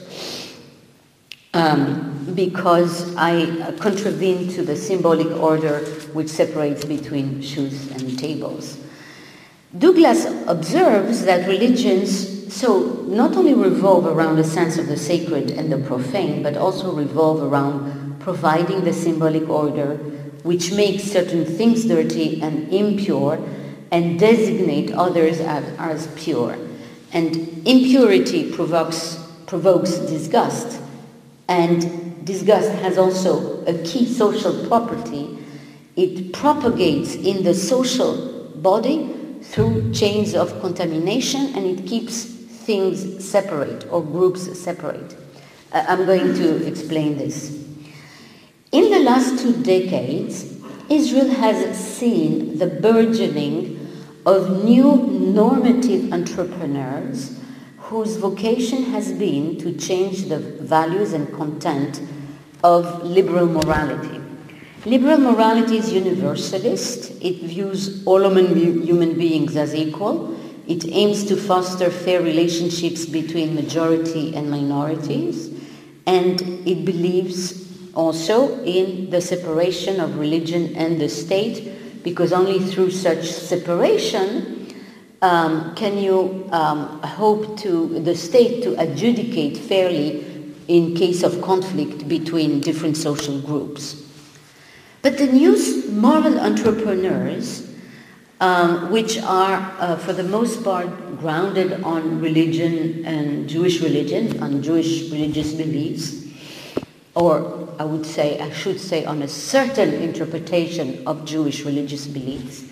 [1.54, 5.80] Um, because I contravene to the symbolic order
[6.14, 8.78] which separates between shoes and tables.
[9.78, 15.72] Douglas observes that religions so not only revolve around a sense of the sacred and
[15.72, 19.96] the profane, but also revolve around providing the symbolic order
[20.44, 23.40] which makes certain things dirty and impure
[23.92, 26.58] and designate others as, as pure.
[27.12, 27.36] And
[27.68, 30.82] impurity provokes, provokes disgust,
[31.50, 35.38] and disgust has also a key social property.
[35.96, 43.92] It propagates in the social body through chains of contamination and it keeps things separate
[43.92, 45.18] or groups separate.
[45.72, 47.66] Uh, I'm going to explain this.
[48.72, 50.56] In the last two decades,
[50.88, 53.76] Israel has seen the burgeoning
[54.26, 57.38] of new normative entrepreneurs
[57.89, 62.02] whose vocation has been to change the values and content
[62.63, 64.21] of liberal morality.
[64.86, 67.12] Liberal morality is universalist.
[67.21, 74.36] It views all human beings as equal it aims to foster fair relationships between majority
[74.36, 75.49] and minorities,
[76.06, 82.91] and it believes also in the separation of religion and the state, because only through
[82.91, 84.59] such separation
[85.22, 90.26] um, can you um, hope to the state to adjudicate fairly
[90.70, 94.04] in case of conflict between different social groups.
[95.02, 95.58] But the new
[95.90, 97.67] moral entrepreneurs
[98.40, 104.62] um, which are, uh, for the most part, grounded on religion and Jewish religion, on
[104.62, 106.28] Jewish religious beliefs,
[107.15, 112.69] or I would say, I should say, on a certain interpretation of Jewish religious beliefs,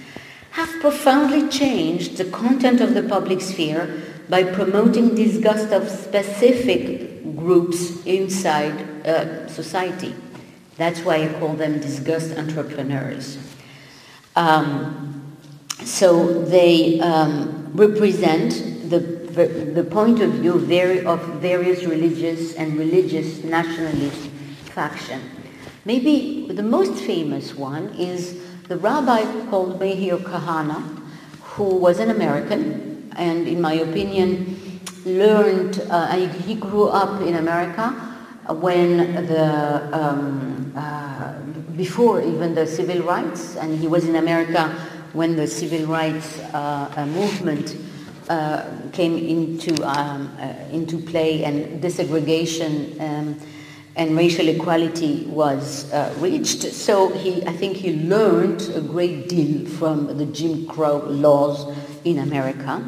[0.57, 3.87] have profoundly changed the content of the public sphere
[4.27, 10.15] by promoting disgust of specific groups inside uh, society.
[10.77, 13.37] That's why I call them disgust entrepreneurs.
[14.35, 15.37] Um,
[15.83, 23.43] so they um, represent the, the point of view very, of various religious and religious
[23.43, 24.27] nationalist
[24.73, 25.21] faction.
[25.85, 30.83] Maybe the most famous one is the rabbi called Meir Kahana,
[31.41, 34.59] who was an American, and in my opinion,
[35.05, 37.89] learned, uh, he grew up in America
[38.49, 41.39] when the, um, uh,
[41.75, 44.69] before even the civil rights, and he was in America
[45.13, 47.75] when the civil rights uh, uh movement
[48.29, 53.39] uh, came into, um, uh, into play and desegregation um,
[53.97, 56.61] and racial equality was uh, reached.
[56.61, 61.75] So he, I think he learned a great deal from the Jim Crow laws
[62.05, 62.83] in America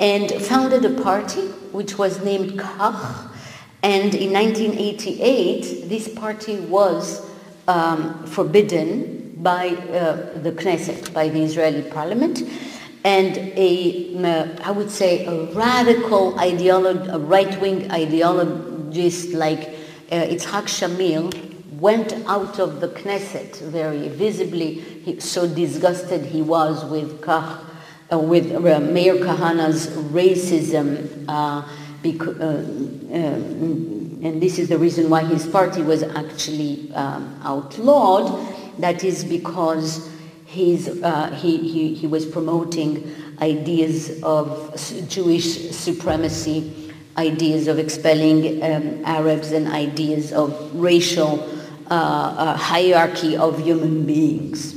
[0.00, 3.30] and founded a party which was named Kach.
[3.84, 7.24] And in 1988, this party was
[7.68, 12.42] um, forbidden by uh, the Knesset, by the Israeli parliament
[13.04, 19.77] and a, I would say, a radical ideologue, a right-wing ideologist like
[20.10, 21.32] uh, Itzhak Shamir
[21.72, 24.74] went out of the Knesset very visibly.
[24.74, 27.64] He, so disgusted he was with Kach,
[28.12, 31.62] uh, with uh, Meir Kahane's racism, uh,
[32.04, 33.18] uh, uh,
[34.20, 38.54] and this is the reason why his party was actually um, outlawed.
[38.78, 40.08] That is because
[40.48, 44.74] He's, uh, he, he, he was promoting ideas of
[45.06, 46.77] Jewish supremacy,
[47.18, 51.40] ideas of expelling um, Arabs, and ideas of racial
[51.90, 54.74] uh, uh, hierarchy of human beings.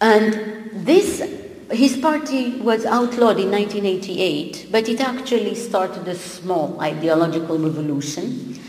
[0.00, 1.22] And this,
[1.70, 8.60] his party was outlawed in 1988, but it actually started a small ideological revolution.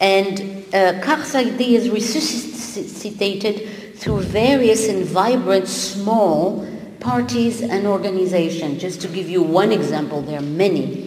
[0.00, 6.66] And uh, Kach's ideas resuscitated through various and vibrant small
[7.00, 8.80] parties and organizations.
[8.80, 11.05] Just to give you one example, there are many.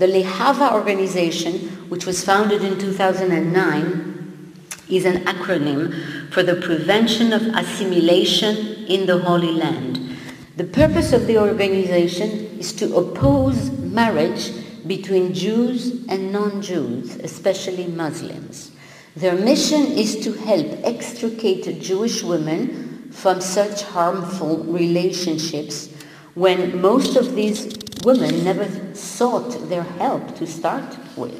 [0.00, 4.54] The Lehava organization, which was founded in 2009,
[4.88, 10.16] is an acronym for the prevention of assimilation in the Holy Land.
[10.56, 14.50] The purpose of the organization is to oppose marriage
[14.86, 18.70] between Jews and non-Jews, especially Muslims.
[19.16, 25.90] Their mission is to help extricate Jewish women from such harmful relationships
[26.34, 27.66] when most of these
[28.04, 31.34] women never sought their help to start with.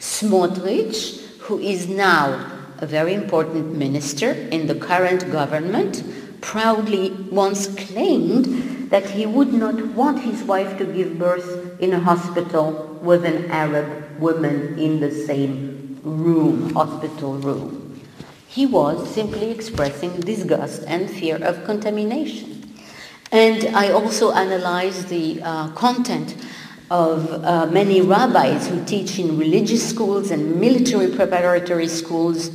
[0.00, 6.04] Smotrich, who is now a very important minister in the current government,
[6.40, 11.98] proudly once claimed that he would not want his wife to give birth in a
[11.98, 18.00] hospital with an Arab woman in the same room, hospital room.
[18.46, 22.55] He was simply expressing disgust and fear of contamination.
[23.36, 26.36] And I also analyzed the uh, content
[26.90, 32.50] of uh, many rabbis who teach in religious schools and military preparatory schools.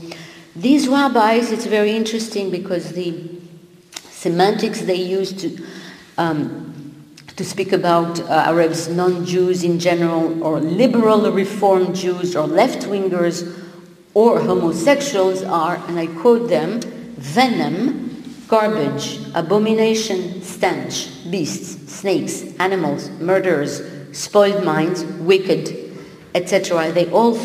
[0.56, 3.14] These rabbis, it's very interesting because the
[4.10, 5.64] semantics they use to
[6.18, 7.06] um,
[7.36, 13.56] to speak about uh, Arabs, non-Jews in general, or liberal reform Jews, or left-wingers,
[14.16, 16.82] or homosexuals are, and I quote them,
[17.18, 18.11] venom,
[18.52, 23.82] garbage, abomination, stench, beasts, snakes, animals, murderers,
[24.12, 25.96] spoiled minds, wicked,
[26.36, 26.92] etc.
[26.92, 27.36] They all,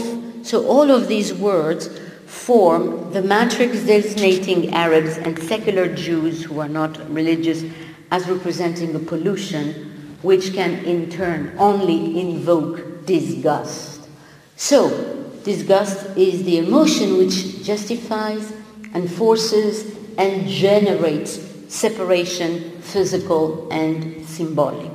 [0.42, 6.68] so all of these words form the matrix designating Arabs and secular Jews who are
[6.68, 7.62] not religious
[8.10, 14.08] as representing a pollution which can in turn only invoke disgust.
[14.56, 18.52] So, disgust is the emotion which justifies
[18.92, 24.90] and forces and generates separation, physical and symbolic.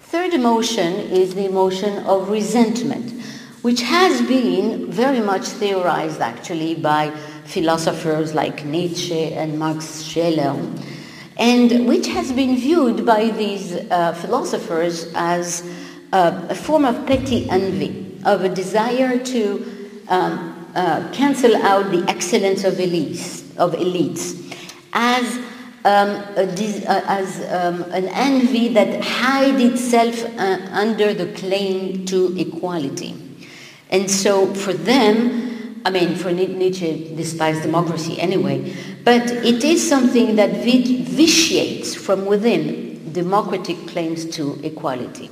[0.00, 3.10] Third emotion is the emotion of resentment,
[3.62, 7.10] which has been very much theorized actually by
[7.44, 10.56] philosophers like Nietzsche and Max Scheler
[11.36, 15.68] and which has been viewed by these uh, philosophers as
[16.12, 22.04] uh, a form of petty envy, of a desire to um, uh, cancel out the
[22.08, 24.40] excellence of elites, of elites
[24.92, 25.36] as,
[25.84, 33.14] um, uh, as um, an envy that hides itself uh, under the claim to equality.
[33.90, 38.74] And so for them, I mean, for Nietzsche despised democracy anyway,
[39.04, 45.30] but it is something that vitiates from within democratic claims to equality.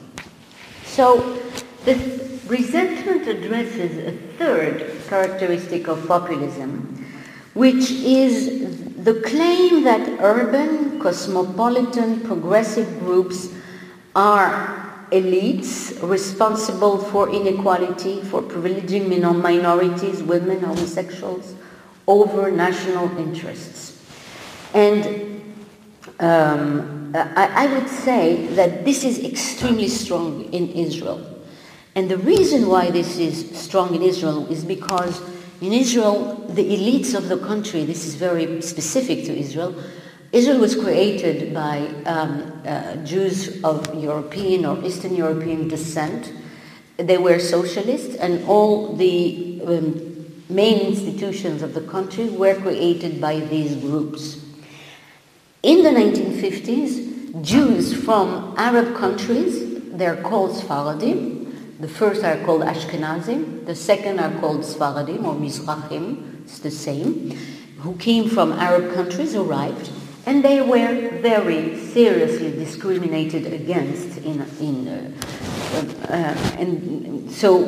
[0.85, 1.41] So
[1.85, 1.95] the
[2.47, 7.02] resentment addresses a third characteristic of populism,
[7.55, 13.49] which is the claim that urban, cosmopolitan, progressive groups
[14.15, 21.55] are elites responsible for inequality, for privileging minor minorities, women, homosexuals,
[22.07, 24.03] over national interests.
[24.73, 25.43] And
[26.19, 31.29] um, I, I would say that this is extremely strong in Israel.
[31.95, 35.21] And the reason why this is strong in Israel is because
[35.63, 39.73] in Israel, the elites of the country, this is very specific to Israel,
[40.33, 46.33] Israel was created by um, uh, Jews of European or Eastern European descent.
[46.97, 53.39] They were socialists, and all the um, main institutions of the country were created by
[53.39, 54.45] these groups.
[55.63, 61.42] In the 1950s, Jews from Arab countries, they're called Sfaradim.
[61.83, 67.31] The first are called Ashkenazim, the second are called Sfaradim or Mizrahim, it's the same,
[67.79, 69.91] who came from Arab countries, arrived,
[70.25, 75.13] and they were very seriously discriminated against in, in uh,
[76.05, 77.65] uh, and so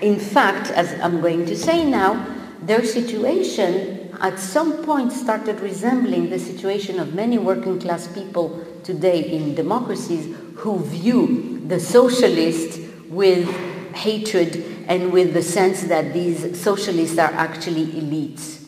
[0.00, 2.24] in fact as i'm going to say now
[2.62, 9.20] their situation at some point started resembling the situation of many working class people today
[9.30, 13.48] in democracies who view the socialists with
[13.94, 18.58] hatred and with the sense that these socialists are actually elites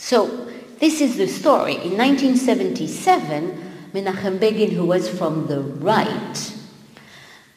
[0.00, 0.48] so
[0.80, 1.74] this is the story.
[1.74, 6.54] In 1977, Menachem Begin, who was from the right,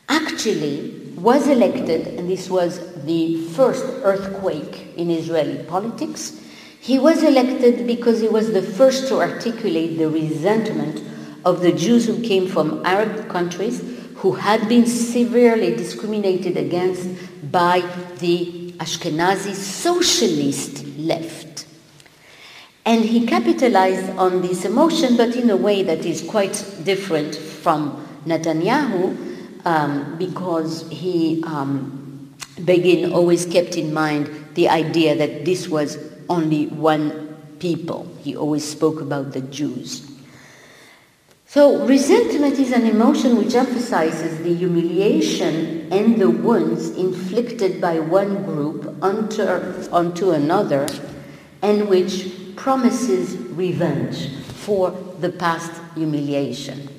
[0.10, 6.38] actually was elected, and this was the first earthquake in Israeli politics.
[6.82, 11.02] He was elected because he was the first to articulate the resentment
[11.46, 13.93] of the Jews who came from Arab countries
[14.24, 17.10] who had been severely discriminated against
[17.52, 17.82] by
[18.20, 21.68] the Ashkenazi socialist left.
[22.86, 28.08] And he capitalized on this emotion, but in a way that is quite different from
[28.26, 32.00] Netanyahu, um, because he, um,
[32.64, 35.98] Begin always kept in mind the idea that this was
[36.30, 38.08] only one people.
[38.22, 40.13] He always spoke about the Jews.
[41.54, 48.44] So, resentment is an emotion which emphasizes the humiliation and the wounds inflicted by one
[48.44, 49.44] group onto,
[49.92, 50.88] onto another,
[51.62, 54.36] and which promises revenge
[54.66, 54.90] for
[55.20, 56.90] the past humiliation.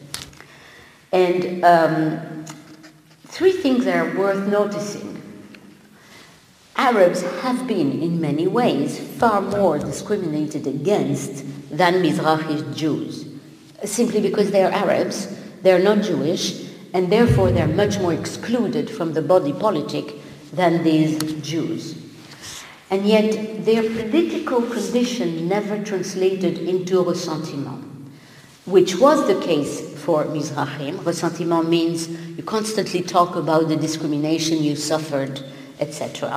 [1.11, 2.45] And um,
[3.25, 5.21] three things are worth noticing.
[6.77, 11.45] Arabs have been, in many ways, far more discriminated against
[11.77, 13.34] than Mizrahi Jews,
[13.87, 15.29] simply because they are Arabs,
[15.63, 20.15] they are not Jewish, and therefore they're much more excluded from the body politic
[20.53, 22.05] than these Jews
[22.95, 27.85] and yet their political condition never translated into ressentiment,
[28.67, 31.05] which was the case for Mizrahim.
[31.05, 35.43] Ressentiment means you constantly talk about the discrimination you suffered,
[35.81, 36.31] etc.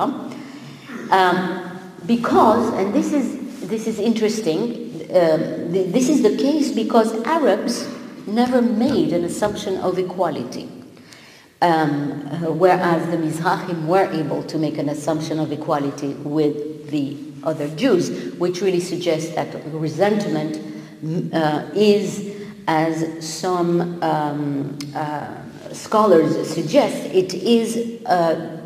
[1.10, 7.14] Um, because, and this is, this is interesting, um, th- this is the case because
[7.24, 7.88] Arabs
[8.26, 10.68] never made an assumption of equality.
[11.60, 12.20] Um,
[12.58, 18.34] whereas the Mizrahim were able to make an assumption of equality with the other Jews,
[18.34, 20.60] which really suggests that resentment
[21.32, 22.36] uh, is,
[22.68, 25.34] as some um, uh,
[25.72, 28.58] scholars suggest, it is uh,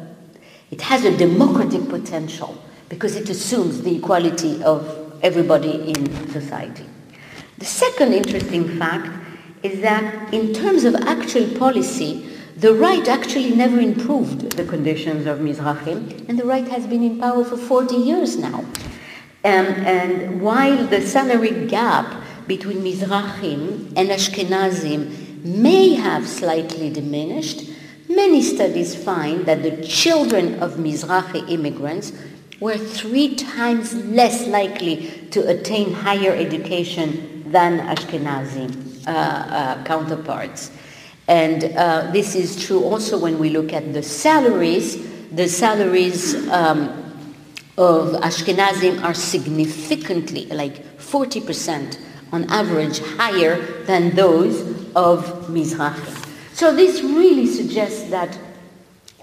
[0.70, 2.56] it has a democratic potential
[2.88, 6.86] because it assumes the equality of everybody in society.
[7.58, 9.08] The second interesting fact
[9.62, 15.38] is that in terms of actual policy, the right actually never improved the conditions of
[15.38, 18.60] Mizrahim, and the right has been in power for 40 years now.
[19.44, 27.68] Um, and while the salary gap between Mizrahim and Ashkenazim may have slightly diminished,
[28.08, 32.12] many studies find that the children of Mizrahi immigrants
[32.62, 40.70] were three times less likely to attain higher education than Ashkenazi uh, uh, counterparts.
[41.26, 44.96] And uh, this is true also when we look at the salaries.
[45.32, 46.88] The salaries um,
[47.76, 51.98] of Ashkenazim are significantly, like 40%
[52.30, 54.60] on average, higher than those
[54.94, 56.54] of Mizrahi.
[56.54, 58.38] So this really suggests that,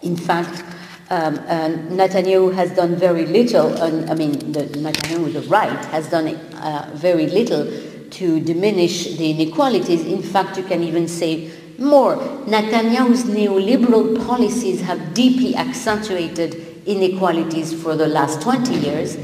[0.02, 0.62] in fact,
[1.10, 6.28] um, Netanyahu has done very little, and, I mean, the, Netanyahu, the right, has done
[6.28, 7.66] uh, very little
[8.12, 10.06] to diminish the inequalities.
[10.06, 17.96] In fact, you can even say more, Netanyahu's neoliberal policies have deeply accentuated inequalities for
[17.96, 19.16] the last 20 years,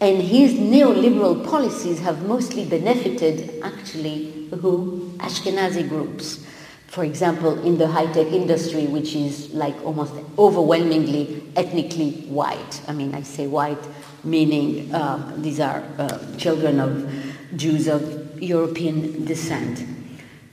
[0.00, 5.12] and his neoliberal policies have mostly benefited, actually, who?
[5.18, 6.46] Ashkenazi groups.
[6.90, 12.82] For example, in the high-tech industry, which is like almost overwhelmingly ethnically white.
[12.88, 13.78] I mean, I say white,
[14.24, 17.08] meaning uh, these are uh, children of
[17.54, 19.86] Jews of European descent.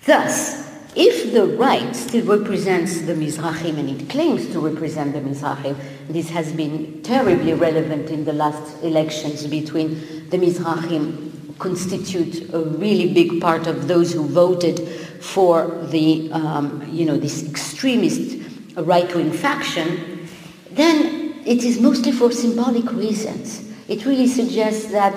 [0.05, 5.75] Thus, if the right still represents the Mizrahim and it claims to represent the Mizrahim,
[6.07, 11.26] this has been terribly relevant in the last elections between the Mizrahim
[11.59, 14.87] constitute a really big part of those who voted
[15.21, 18.37] for the, um, you know, this extremist
[18.75, 20.27] right-wing faction,
[20.71, 23.63] then it is mostly for symbolic reasons.
[23.87, 25.15] It really suggests that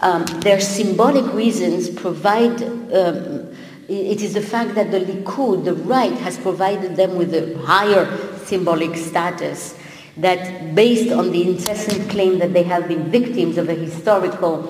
[0.00, 3.54] um, their symbolic reasons provide, um,
[3.88, 8.06] it is the fact that the Likud, the right, has provided them with a higher
[8.44, 9.78] symbolic status
[10.16, 14.62] that based on the incessant claim that they have been victims of a historical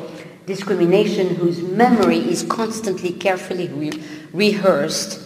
[0.47, 5.20] discrimination whose memory is constantly carefully re- rehearsed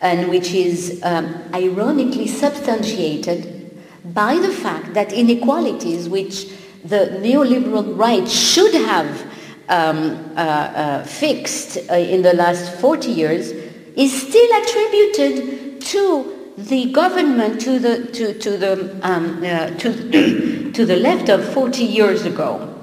[0.00, 6.46] and which is um, ironically substantiated by the fact that inequalities which
[6.84, 9.26] the neoliberal right should have
[9.68, 13.50] um, uh, uh, fixed uh, in the last 40 years
[13.96, 20.86] is still attributed to the government, to the, to, to the, um, uh, to, to
[20.86, 22.74] the left of 40 years ago.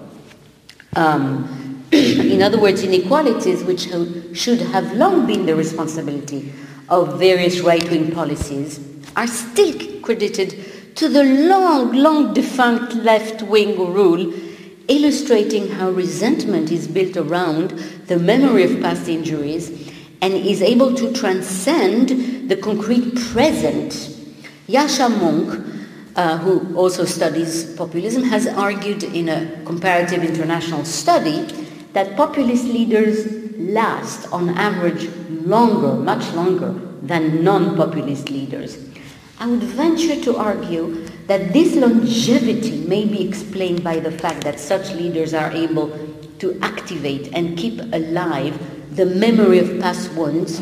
[0.95, 1.54] Um,
[1.95, 3.87] in other words, inequalities which
[4.37, 6.53] should have long been the responsibility
[6.89, 8.79] of various right-wing policies
[9.15, 14.33] are still credited to the long, long defunct left-wing rule,
[14.87, 17.71] illustrating how resentment is built around
[18.07, 19.91] the memory of past injuries
[20.21, 23.93] and is able to transcend the concrete present.
[24.67, 25.71] Yascha Mounk,
[26.15, 31.64] uh, who also studies populism, has argued in a comparative international study
[31.95, 33.25] that populist leaders
[33.57, 38.77] last on average longer, much longer than non-populist leaders.
[39.39, 44.59] I would venture to argue that this longevity may be explained by the fact that
[44.59, 45.87] such leaders are able
[46.39, 48.59] to activate and keep alive
[48.93, 50.61] the memory of past wounds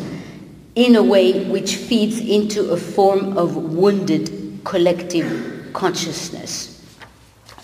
[0.75, 6.72] in a way which feeds into a form of wounded collective consciousness.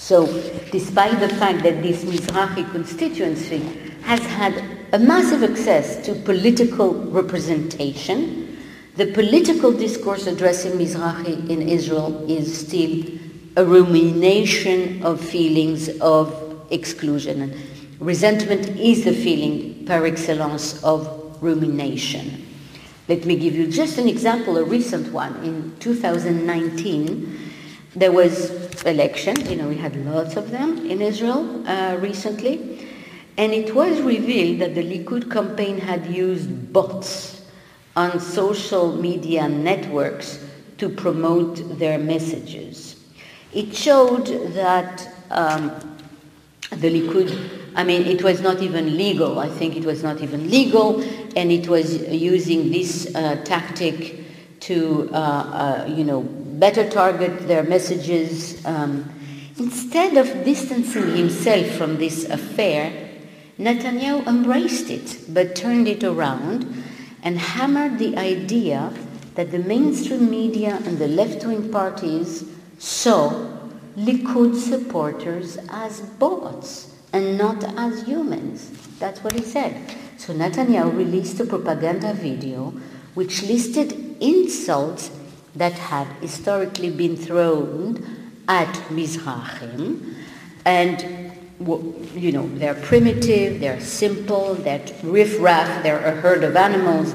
[0.10, 0.26] So
[0.72, 3.60] despite the fact that this Mizrahi constituency
[4.02, 4.56] has had
[4.92, 8.58] a massive access to political representation,
[8.96, 13.04] the political discourse addressing Mizrahi in Israel is still
[13.56, 17.44] a rumination of feelings of exclusion.
[17.44, 17.56] And
[18.00, 22.48] resentment is the feeling par excellence of rumination.
[23.08, 25.36] Let me give you just an example, a recent one.
[25.44, 27.52] In 2019,
[27.96, 32.88] there was election, you know, we had lots of them in Israel uh, recently,
[33.38, 37.42] and it was revealed that the Likud campaign had used bots
[37.96, 40.46] on social media networks
[40.78, 42.96] to promote their messages.
[43.54, 45.98] It showed that um,
[46.70, 49.40] the Likud, I mean, it was not even legal.
[49.40, 51.02] I think it was not even legal,
[51.36, 54.18] and it was using this uh, tactic
[54.62, 56.22] to, uh, uh you know,
[56.60, 58.64] better target their messages.
[58.66, 59.10] Um,
[59.58, 63.10] instead of distancing himself from this affair,
[63.58, 66.84] Netanyahu embraced it, but turned it around
[67.24, 68.94] and hammered the idea
[69.36, 72.46] that the mainstream media and the left-wing parties
[72.78, 73.32] saw
[73.98, 78.70] Likud supporters as bots and not as humans.
[79.00, 79.76] That's what he said.
[80.18, 82.74] So Netanyahu released a propaganda video
[83.14, 83.92] which listed
[84.22, 85.12] insults
[85.60, 88.02] that have historically been thrown
[88.48, 90.16] at Mizrahim.
[90.64, 91.34] And,
[92.16, 97.14] you know, they're primitive, they're simple, they're riff-raff, they're a herd of animals,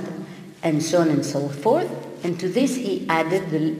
[0.63, 1.91] and so on and so forth.
[2.23, 3.77] And to this he added the,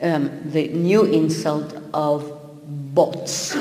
[0.00, 2.32] um, the new insult of
[2.94, 3.54] bots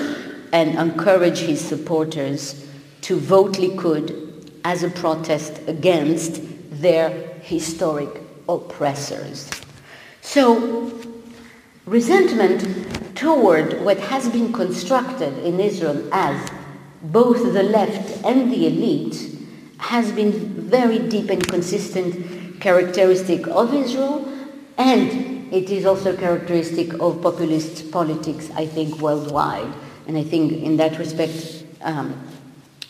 [0.53, 2.65] and encouraged his supporters
[3.01, 6.41] to vote Likud as a protest against
[6.81, 7.09] their
[7.41, 8.09] historic
[8.47, 9.49] oppressors.
[10.25, 10.91] So,
[11.85, 16.49] resentment toward what has been constructed in Israel as
[17.03, 19.37] both the left and the elite
[19.77, 20.33] has been
[20.69, 24.27] very deep and consistent characteristic of Israel
[24.77, 29.71] and it is also characteristic of populist politics, I think, worldwide.
[30.07, 32.27] And I think in that respect, um,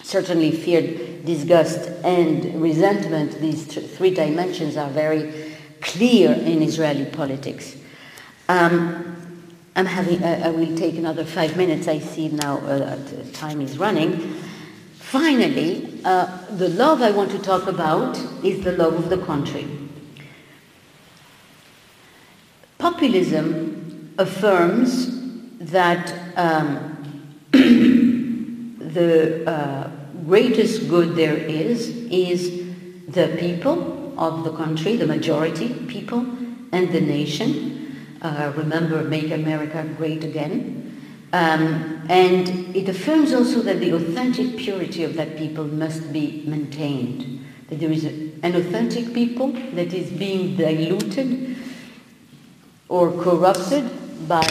[0.02, 0.82] certainly fear,
[1.26, 5.45] disgust, and resentment, these th- three dimensions are very
[5.86, 7.76] clear in Israeli politics.
[8.50, 9.16] Um,
[9.76, 11.88] I'm having, uh, I will take another five minutes.
[11.88, 14.36] I see now uh, that time is running.
[14.96, 19.68] Finally, uh, the love I want to talk about is the love of the country.
[22.78, 24.90] Populism affirms
[25.60, 29.90] that um, the uh,
[30.26, 32.66] greatest good there is is
[33.08, 36.20] the people of the country, the majority people,
[36.72, 37.98] and the nation.
[38.22, 40.82] Uh, remember, make America great again.
[41.34, 47.46] Um, and it affirms also that the authentic purity of that people must be maintained.
[47.70, 51.58] That there is a, an authentic people that is being diluted
[52.88, 53.90] or corrupted
[54.28, 54.48] by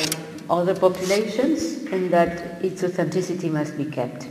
[0.51, 4.29] other populations and that its authenticity must be kept.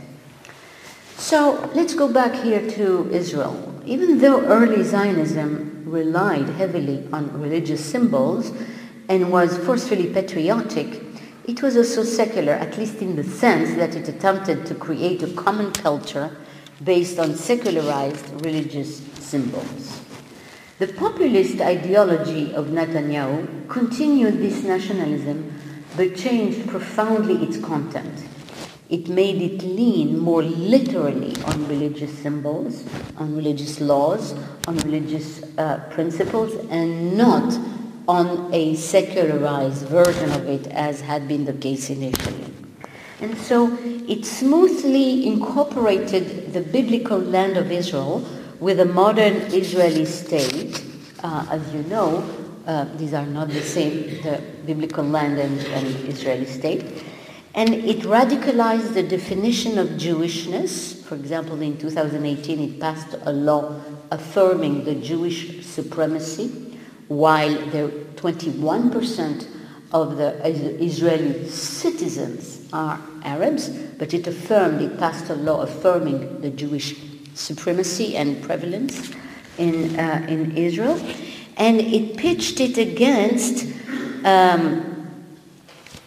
[1.16, 3.74] So let's go back here to Israel.
[3.86, 8.52] Even though early Zionism relied heavily on religious symbols
[9.08, 11.02] and was forcefully patriotic,
[11.46, 15.32] it was also secular, at least in the sense that it attempted to create a
[15.34, 16.36] common culture
[16.82, 20.00] based on secularized religious symbols.
[20.78, 25.52] The populist ideology of Netanyahu continued this nationalism
[25.96, 28.24] but changed profoundly its content.
[28.90, 32.84] It made it lean more literally on religious symbols,
[33.16, 34.34] on religious laws,
[34.68, 37.58] on religious uh, principles, and not
[38.06, 42.52] on a secularized version of it as had been the case initially.
[43.20, 48.26] And so it smoothly incorporated the biblical land of Israel
[48.60, 50.84] with a modern Israeli state.
[51.22, 52.22] Uh, as you know,
[52.66, 56.84] uh, these are not the same, the biblical land and, and Israeli state.
[57.54, 61.04] And it radicalized the definition of Jewishness.
[61.04, 63.80] For example, in 2018, it passed a law
[64.10, 66.48] affirming the Jewish supremacy,
[67.06, 69.46] while there 21%
[69.92, 76.50] of the Israeli citizens are Arabs, but it affirmed, it passed a law affirming the
[76.50, 76.96] Jewish
[77.34, 79.12] supremacy and prevalence
[79.58, 80.98] in, uh, in Israel.
[81.56, 83.66] And it pitched it against
[84.24, 84.93] um,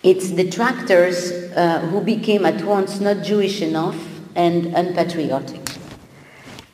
[0.08, 3.98] its detractors uh, who became at once not Jewish enough
[4.36, 5.62] and unpatriotic.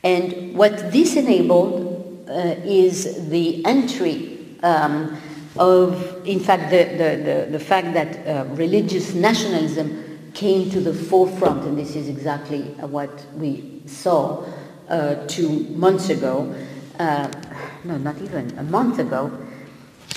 [0.04, 5.18] And what this enabled uh, is the entry um,
[5.56, 10.94] of, in fact, the, the, the, the fact that uh, religious nationalism came to the
[10.94, 14.44] forefront, and this is exactly what we saw
[14.88, 16.54] uh, two months ago,
[17.00, 17.28] uh,
[17.82, 19.30] no, not even a month ago,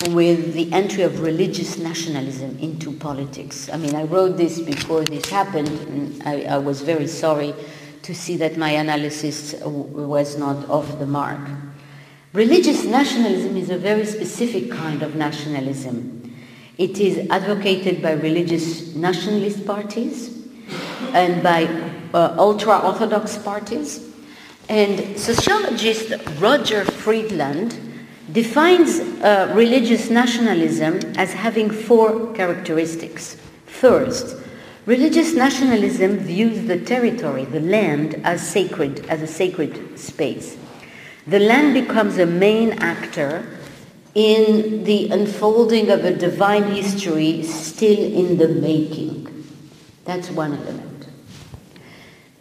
[0.10, 3.70] with the entry of religious nationalism into politics.
[3.72, 7.54] I mean, I wrote this before this happened, and I, I was very sorry
[8.04, 11.40] to see that my analysis was not off the mark.
[12.34, 16.36] Religious nationalism is a very specific kind of nationalism.
[16.78, 20.48] It is advocated by religious nationalist parties
[21.14, 21.66] and by
[22.14, 24.08] uh, ultra-Orthodox parties.
[24.70, 27.87] And sociologist Roger Friedland
[28.38, 33.36] defines uh, religious nationalism as having four characteristics.
[33.66, 34.38] First,
[34.86, 40.56] religious nationalism views the territory, the land, as sacred, as a sacred space.
[41.26, 43.44] The land becomes a main actor
[44.14, 49.48] in the unfolding of a divine history still in the making.
[50.06, 51.08] That's one element.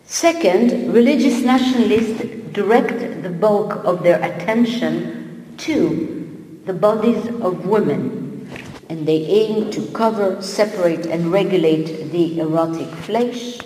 [0.04, 2.20] Second, religious nationalists
[2.52, 5.15] direct the bulk of their attention
[5.56, 8.48] Two, the bodies of women,
[8.88, 13.58] and they aim to cover, separate, and regulate the erotic flesh.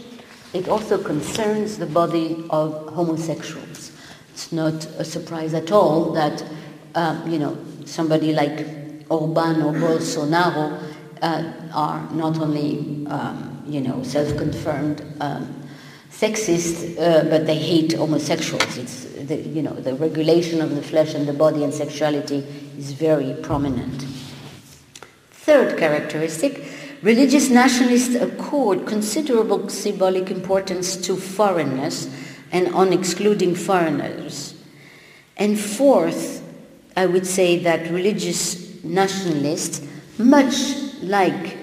[0.53, 3.93] It also concerns the body of homosexuals.
[4.32, 6.43] It's not a surprise at all that,
[6.95, 8.66] um, you know, somebody like
[9.11, 10.82] Orban or Bolsonaro
[11.22, 15.62] uh, are not only, um, you know, self-confirmed um,
[16.11, 18.77] sexist, uh, but they hate homosexuals.
[18.77, 22.45] It's the, you know, the regulation of the flesh and the body and sexuality
[22.77, 24.03] is very prominent.
[25.31, 26.65] Third characteristic,
[27.03, 32.09] religious nationalists accord considerable symbolic importance to foreignness
[32.53, 34.55] and on excluding foreigners.
[35.37, 36.45] And fourth,
[36.97, 39.87] I would say that religious nationalists,
[40.19, 41.57] much like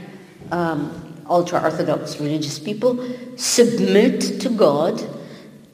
[0.52, 5.02] um, ultra-Orthodox religious people, submit to God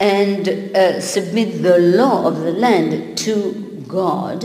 [0.00, 4.44] and uh, submit the law of the land to God.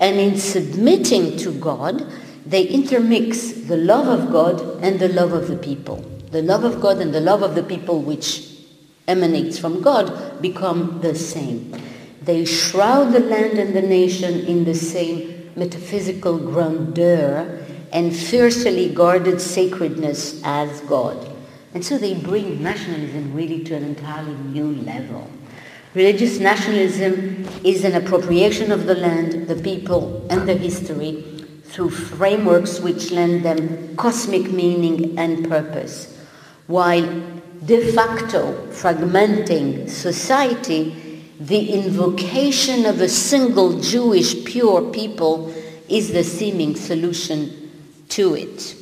[0.00, 2.06] And in submitting to God,
[2.46, 5.96] they intermix the love of God and the love of the people.
[6.30, 8.48] The love of God and the love of the people which
[9.06, 11.74] emanates from God become the same.
[12.22, 19.40] They shroud the land and the nation in the same metaphysical grandeur and fiercely guarded
[19.40, 21.34] sacredness as God.
[21.74, 25.30] And so they bring nationalism really to an entirely new level.
[25.94, 31.24] Religious nationalism is an appropriation of the land, the people, and the history
[31.64, 36.18] through frameworks which lend them cosmic meaning and purpose,
[36.66, 37.06] while
[37.64, 45.54] de facto fragmenting society, the invocation of a single Jewish pure people
[45.88, 47.67] is the seeming solution
[48.08, 48.74] to it.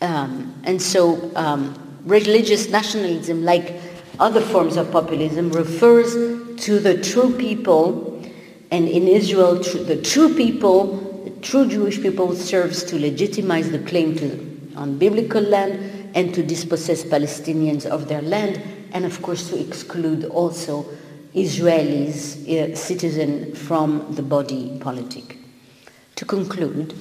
[0.00, 1.74] Um, and so um,
[2.04, 3.80] religious nationalism, like
[4.18, 6.12] other forms of populism, refers
[6.64, 8.22] to the true people,
[8.70, 14.16] and in Israel, the true people, the true Jewish people, serves to legitimize the claim
[14.16, 18.60] to, on biblical land and to dispossess Palestinians of their land,
[18.92, 20.86] and of course to exclude also
[21.34, 25.36] Israelis, uh, citizens, from the body politic.
[26.16, 26.94] To conclude,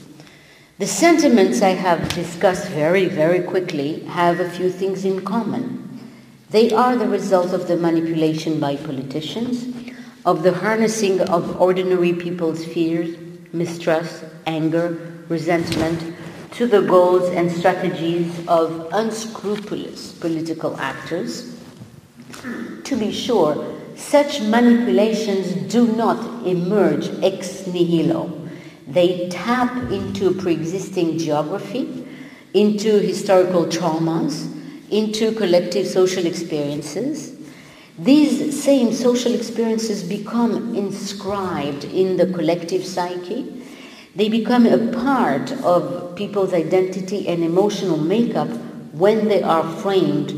[0.78, 5.82] the sentiments I have discussed very, very quickly have a few things in common.
[6.50, 9.74] They are the result of the manipulation by politicians,
[10.26, 13.16] of the harnessing of ordinary people's fears,
[13.54, 16.14] mistrust, anger, resentment,
[16.52, 21.56] to the goals and strategies of unscrupulous political actors.
[22.84, 23.66] To be sure,
[23.96, 28.45] such manipulations do not emerge ex nihilo
[28.88, 32.08] they tap into pre-existing geography,
[32.54, 34.52] into historical traumas,
[34.92, 37.36] into collective social experiences.
[37.98, 43.64] These same social experiences become inscribed in the collective psyche.
[44.16, 48.50] They become a part of people's identity and emotional makeup
[48.94, 50.32] when they are framed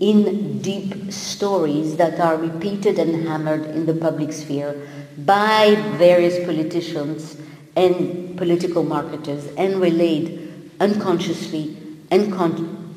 [0.00, 4.88] in deep stories that are repeated and hammered in the public sphere
[5.18, 7.36] by various politicians
[7.80, 11.76] and political marketers and relayed unconsciously
[12.10, 12.94] and con-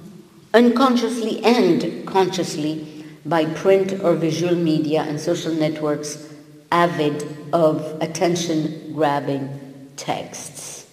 [0.53, 6.29] unconsciously and consciously by print or visual media and social networks
[6.71, 9.47] avid of attention grabbing
[9.95, 10.85] texts.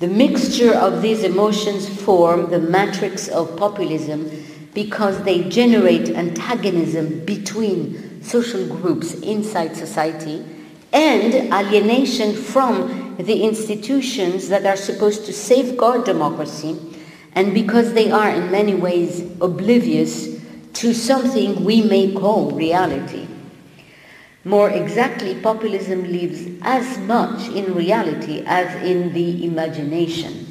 [0.00, 4.28] The mixture of these emotions form the matrix of populism
[4.74, 10.44] because they generate antagonism between social groups inside society
[10.92, 16.78] and alienation from the institutions that are supposed to safeguard democracy,
[17.34, 20.40] and because they are in many ways oblivious
[20.74, 23.26] to something we may call reality.
[24.44, 30.48] More exactly, populism lives as much in reality as in the imagination.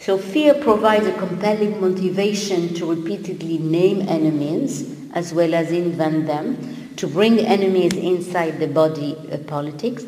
[0.00, 6.94] So fear provides a compelling motivation to repeatedly name enemies as well as invent them,
[6.96, 10.04] to bring enemies inside the body of politics,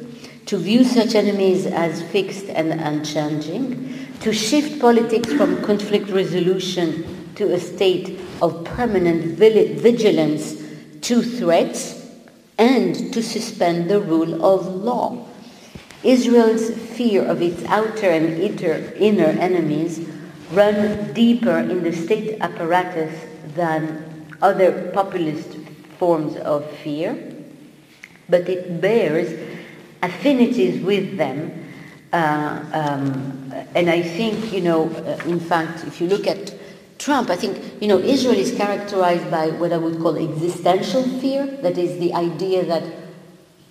[0.50, 7.54] to view such enemies as fixed and unchanging, to shift politics from conflict resolution to
[7.54, 10.60] a state of permanent vigilance
[11.02, 12.04] to threats,
[12.58, 15.24] and to suspend the rule of law.
[16.02, 20.00] Israel's fear of its outer and inner enemies
[20.50, 23.14] run deeper in the state apparatus
[23.54, 25.56] than other populist
[25.96, 27.16] forms of fear,
[28.28, 29.49] but it bears
[30.02, 31.66] affinities with them.
[32.12, 36.54] Uh, um, and I think, you know, uh, in fact, if you look at
[36.98, 41.46] Trump, I think, you know, Israel is characterized by what I would call existential fear.
[41.62, 42.82] That is the idea that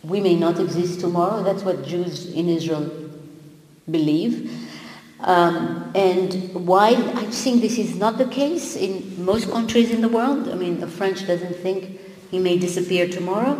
[0.04, 1.44] we may not exist tomorrow.
[1.44, 2.90] That's what Jews in Israel
[3.92, 4.52] believe.
[5.20, 10.08] Um, and while I think this is not the case in most countries in the
[10.08, 12.00] world, I mean, the French doesn't think
[12.32, 13.60] he may disappear tomorrow.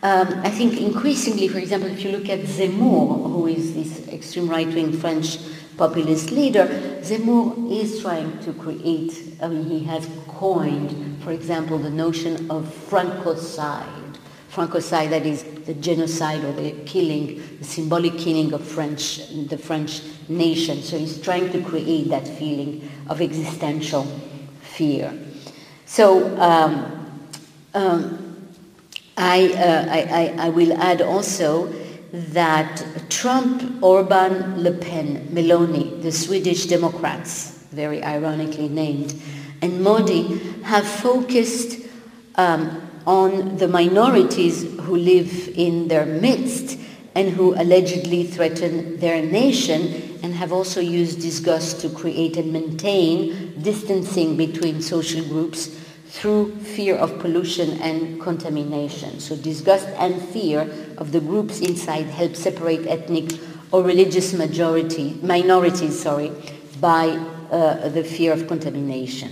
[0.00, 4.48] Um, I think increasingly, for example, if you look at Zemmour, who is this extreme
[4.48, 5.38] right-wing French
[5.76, 6.66] populist leader,
[7.02, 12.64] Zemmour is trying to create, I mean, he has coined, for example, the notion of
[12.88, 14.16] francocide.
[14.52, 20.02] Francocide, that is the genocide or the killing, the symbolic killing of French, the French
[20.28, 20.80] nation.
[20.80, 24.04] So he's trying to create that feeling of existential
[24.60, 25.12] fear.
[25.86, 27.20] So um,
[27.74, 28.27] um,
[29.18, 30.00] I, uh, I,
[30.38, 31.72] I, I, will add also
[32.12, 39.20] that Trump, Orban, Le Pen, Meloni, the Swedish Democrats, very ironically named,
[39.60, 41.84] and Modi have focused
[42.36, 46.78] um, on the minorities who live in their midst
[47.16, 53.60] and who allegedly threaten their nation and have also used disgust to create and maintain
[53.60, 55.76] distancing between social groups
[56.18, 59.20] through fear of pollution and contamination.
[59.20, 63.38] So disgust and fear of the groups inside help separate ethnic
[63.70, 66.32] or religious majority, minorities sorry,
[66.80, 67.10] by
[67.52, 69.30] uh, the fear of contamination.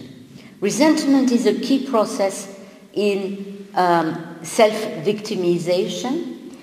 [0.60, 2.56] Resentment is a key process
[2.92, 6.54] in um, self-victimization.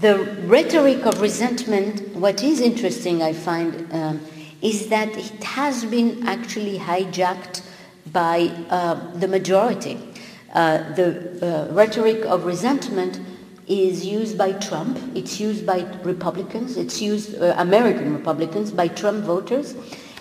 [0.00, 4.22] The rhetoric of resentment, what is interesting, I find, um,
[4.62, 7.67] is that it has been actually hijacked
[8.12, 9.98] by uh, the majority.
[10.54, 13.20] Uh, the uh, rhetoric of resentment
[13.66, 19.74] is used by Trump, it's used by Republicans, it's used, American Republicans, by Trump voters.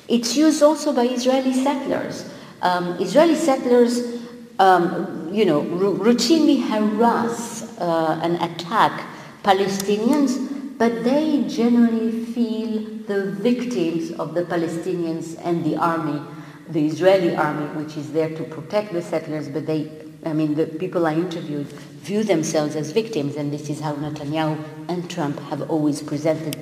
[0.10, 2.30] It's used also by Israeli settlers.
[2.62, 4.22] Um, Israeli settlers,
[4.60, 9.08] um, you know, routinely harass uh, and attack
[9.44, 16.22] Palestinians, but they generally feel the victims of the Palestinians and the army,
[16.70, 19.90] the Israeli army, which is there to protect the settlers, but they,
[20.26, 24.62] I mean, the people I interviewed view themselves as victims, and this is how Netanyahu
[24.88, 26.56] and Trump have always presented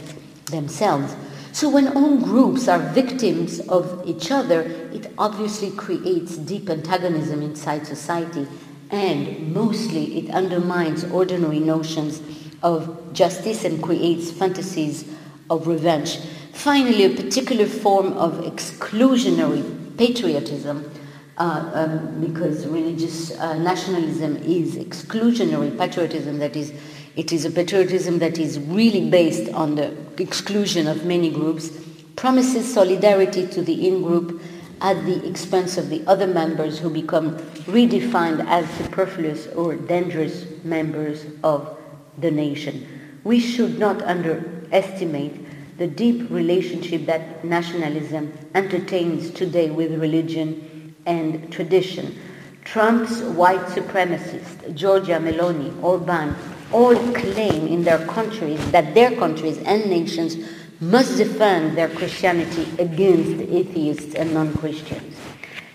[0.47, 1.15] themselves.
[1.51, 7.87] So when all groups are victims of each other, it obviously creates deep antagonism inside
[7.87, 8.47] society,
[8.91, 12.21] and mostly it undermines ordinary notions
[12.61, 15.05] of justice and creates fantasies
[15.49, 16.19] of revenge.
[16.53, 20.89] Finally, a particular form of exclusionary patriotism
[21.37, 26.73] uh, um, because religious uh, nationalism is exclusionary patriotism, that is,
[27.15, 31.71] it is a patriotism that is really based on the exclusion of many groups,
[32.15, 34.41] promises solidarity to the in-group
[34.81, 41.25] at the expense of the other members who become redefined as superfluous or dangerous members
[41.43, 41.77] of
[42.17, 42.87] the nation.
[43.23, 45.44] We should not underestimate
[45.77, 52.17] the deep relationship that nationalism entertains today with religion and tradition.
[52.63, 56.33] Trump's white supremacists, Giorgia Meloni, Orban,
[56.71, 60.37] all claim in their countries that their countries and nations
[60.79, 65.15] must defend their Christianity against atheists and non-Christians.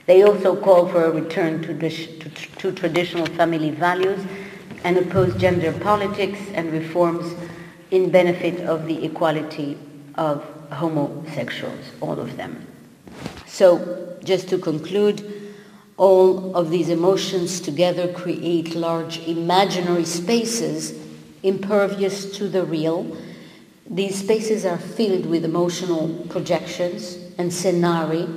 [0.07, 4.21] They also call for a return to, to, to traditional family values
[4.83, 7.35] and oppose gender politics and reforms
[7.91, 9.79] in benefit of the equality
[10.21, 12.65] of homosexuals, all of them.
[13.47, 15.51] So just to conclude,
[15.97, 20.95] all of these emotions together create large imaginary spaces
[21.43, 23.17] impervious to the real.
[23.89, 28.29] These spaces are filled with emotional projections and scenarii,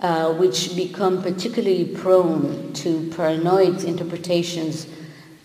[0.00, 4.88] uh, which become particularly prone to paranoid interpretations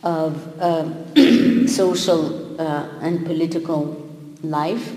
[0.02, 4.10] of um, social uh, and political
[4.42, 4.96] life.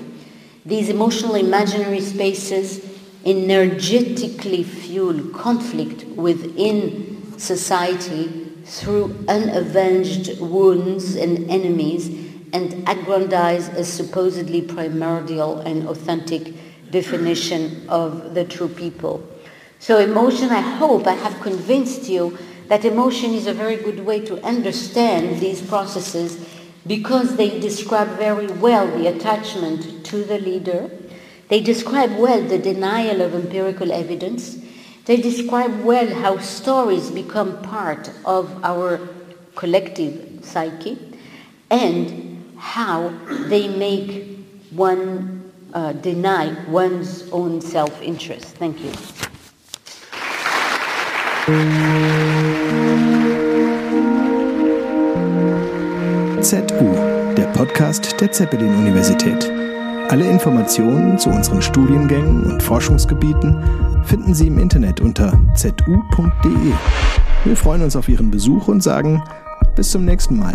[0.65, 2.89] These emotional imaginary spaces
[3.25, 8.29] energetically fuel conflict within society
[8.65, 12.09] through unavenged wounds and enemies
[12.53, 16.55] and aggrandize a supposedly primordial and authentic
[16.91, 19.27] definition of the true people.
[19.81, 22.39] So emotion, I hope I have convinced you
[22.69, 26.39] that emotion is a very good way to understand these processes
[26.87, 30.91] because they describe very well the attachment to the leader,
[31.49, 34.59] they describe well the denial of empirical evidence.
[35.07, 39.01] They describe well how stories become part of our
[39.55, 40.99] collective psyche
[41.71, 43.13] and how
[43.49, 44.39] they make
[44.71, 48.57] one uh, deny one's own self-interest.
[48.57, 48.93] Thank you.
[56.43, 59.62] ZU, der Podcast der Zeppelin-Universität.
[60.13, 63.57] Alle Informationen zu unseren Studiengängen und Forschungsgebieten
[64.05, 66.73] finden Sie im Internet unter zu.de.
[67.47, 69.23] Wir freuen uns auf Ihren Besuch und sagen
[69.75, 70.53] bis zum nächsten Mal.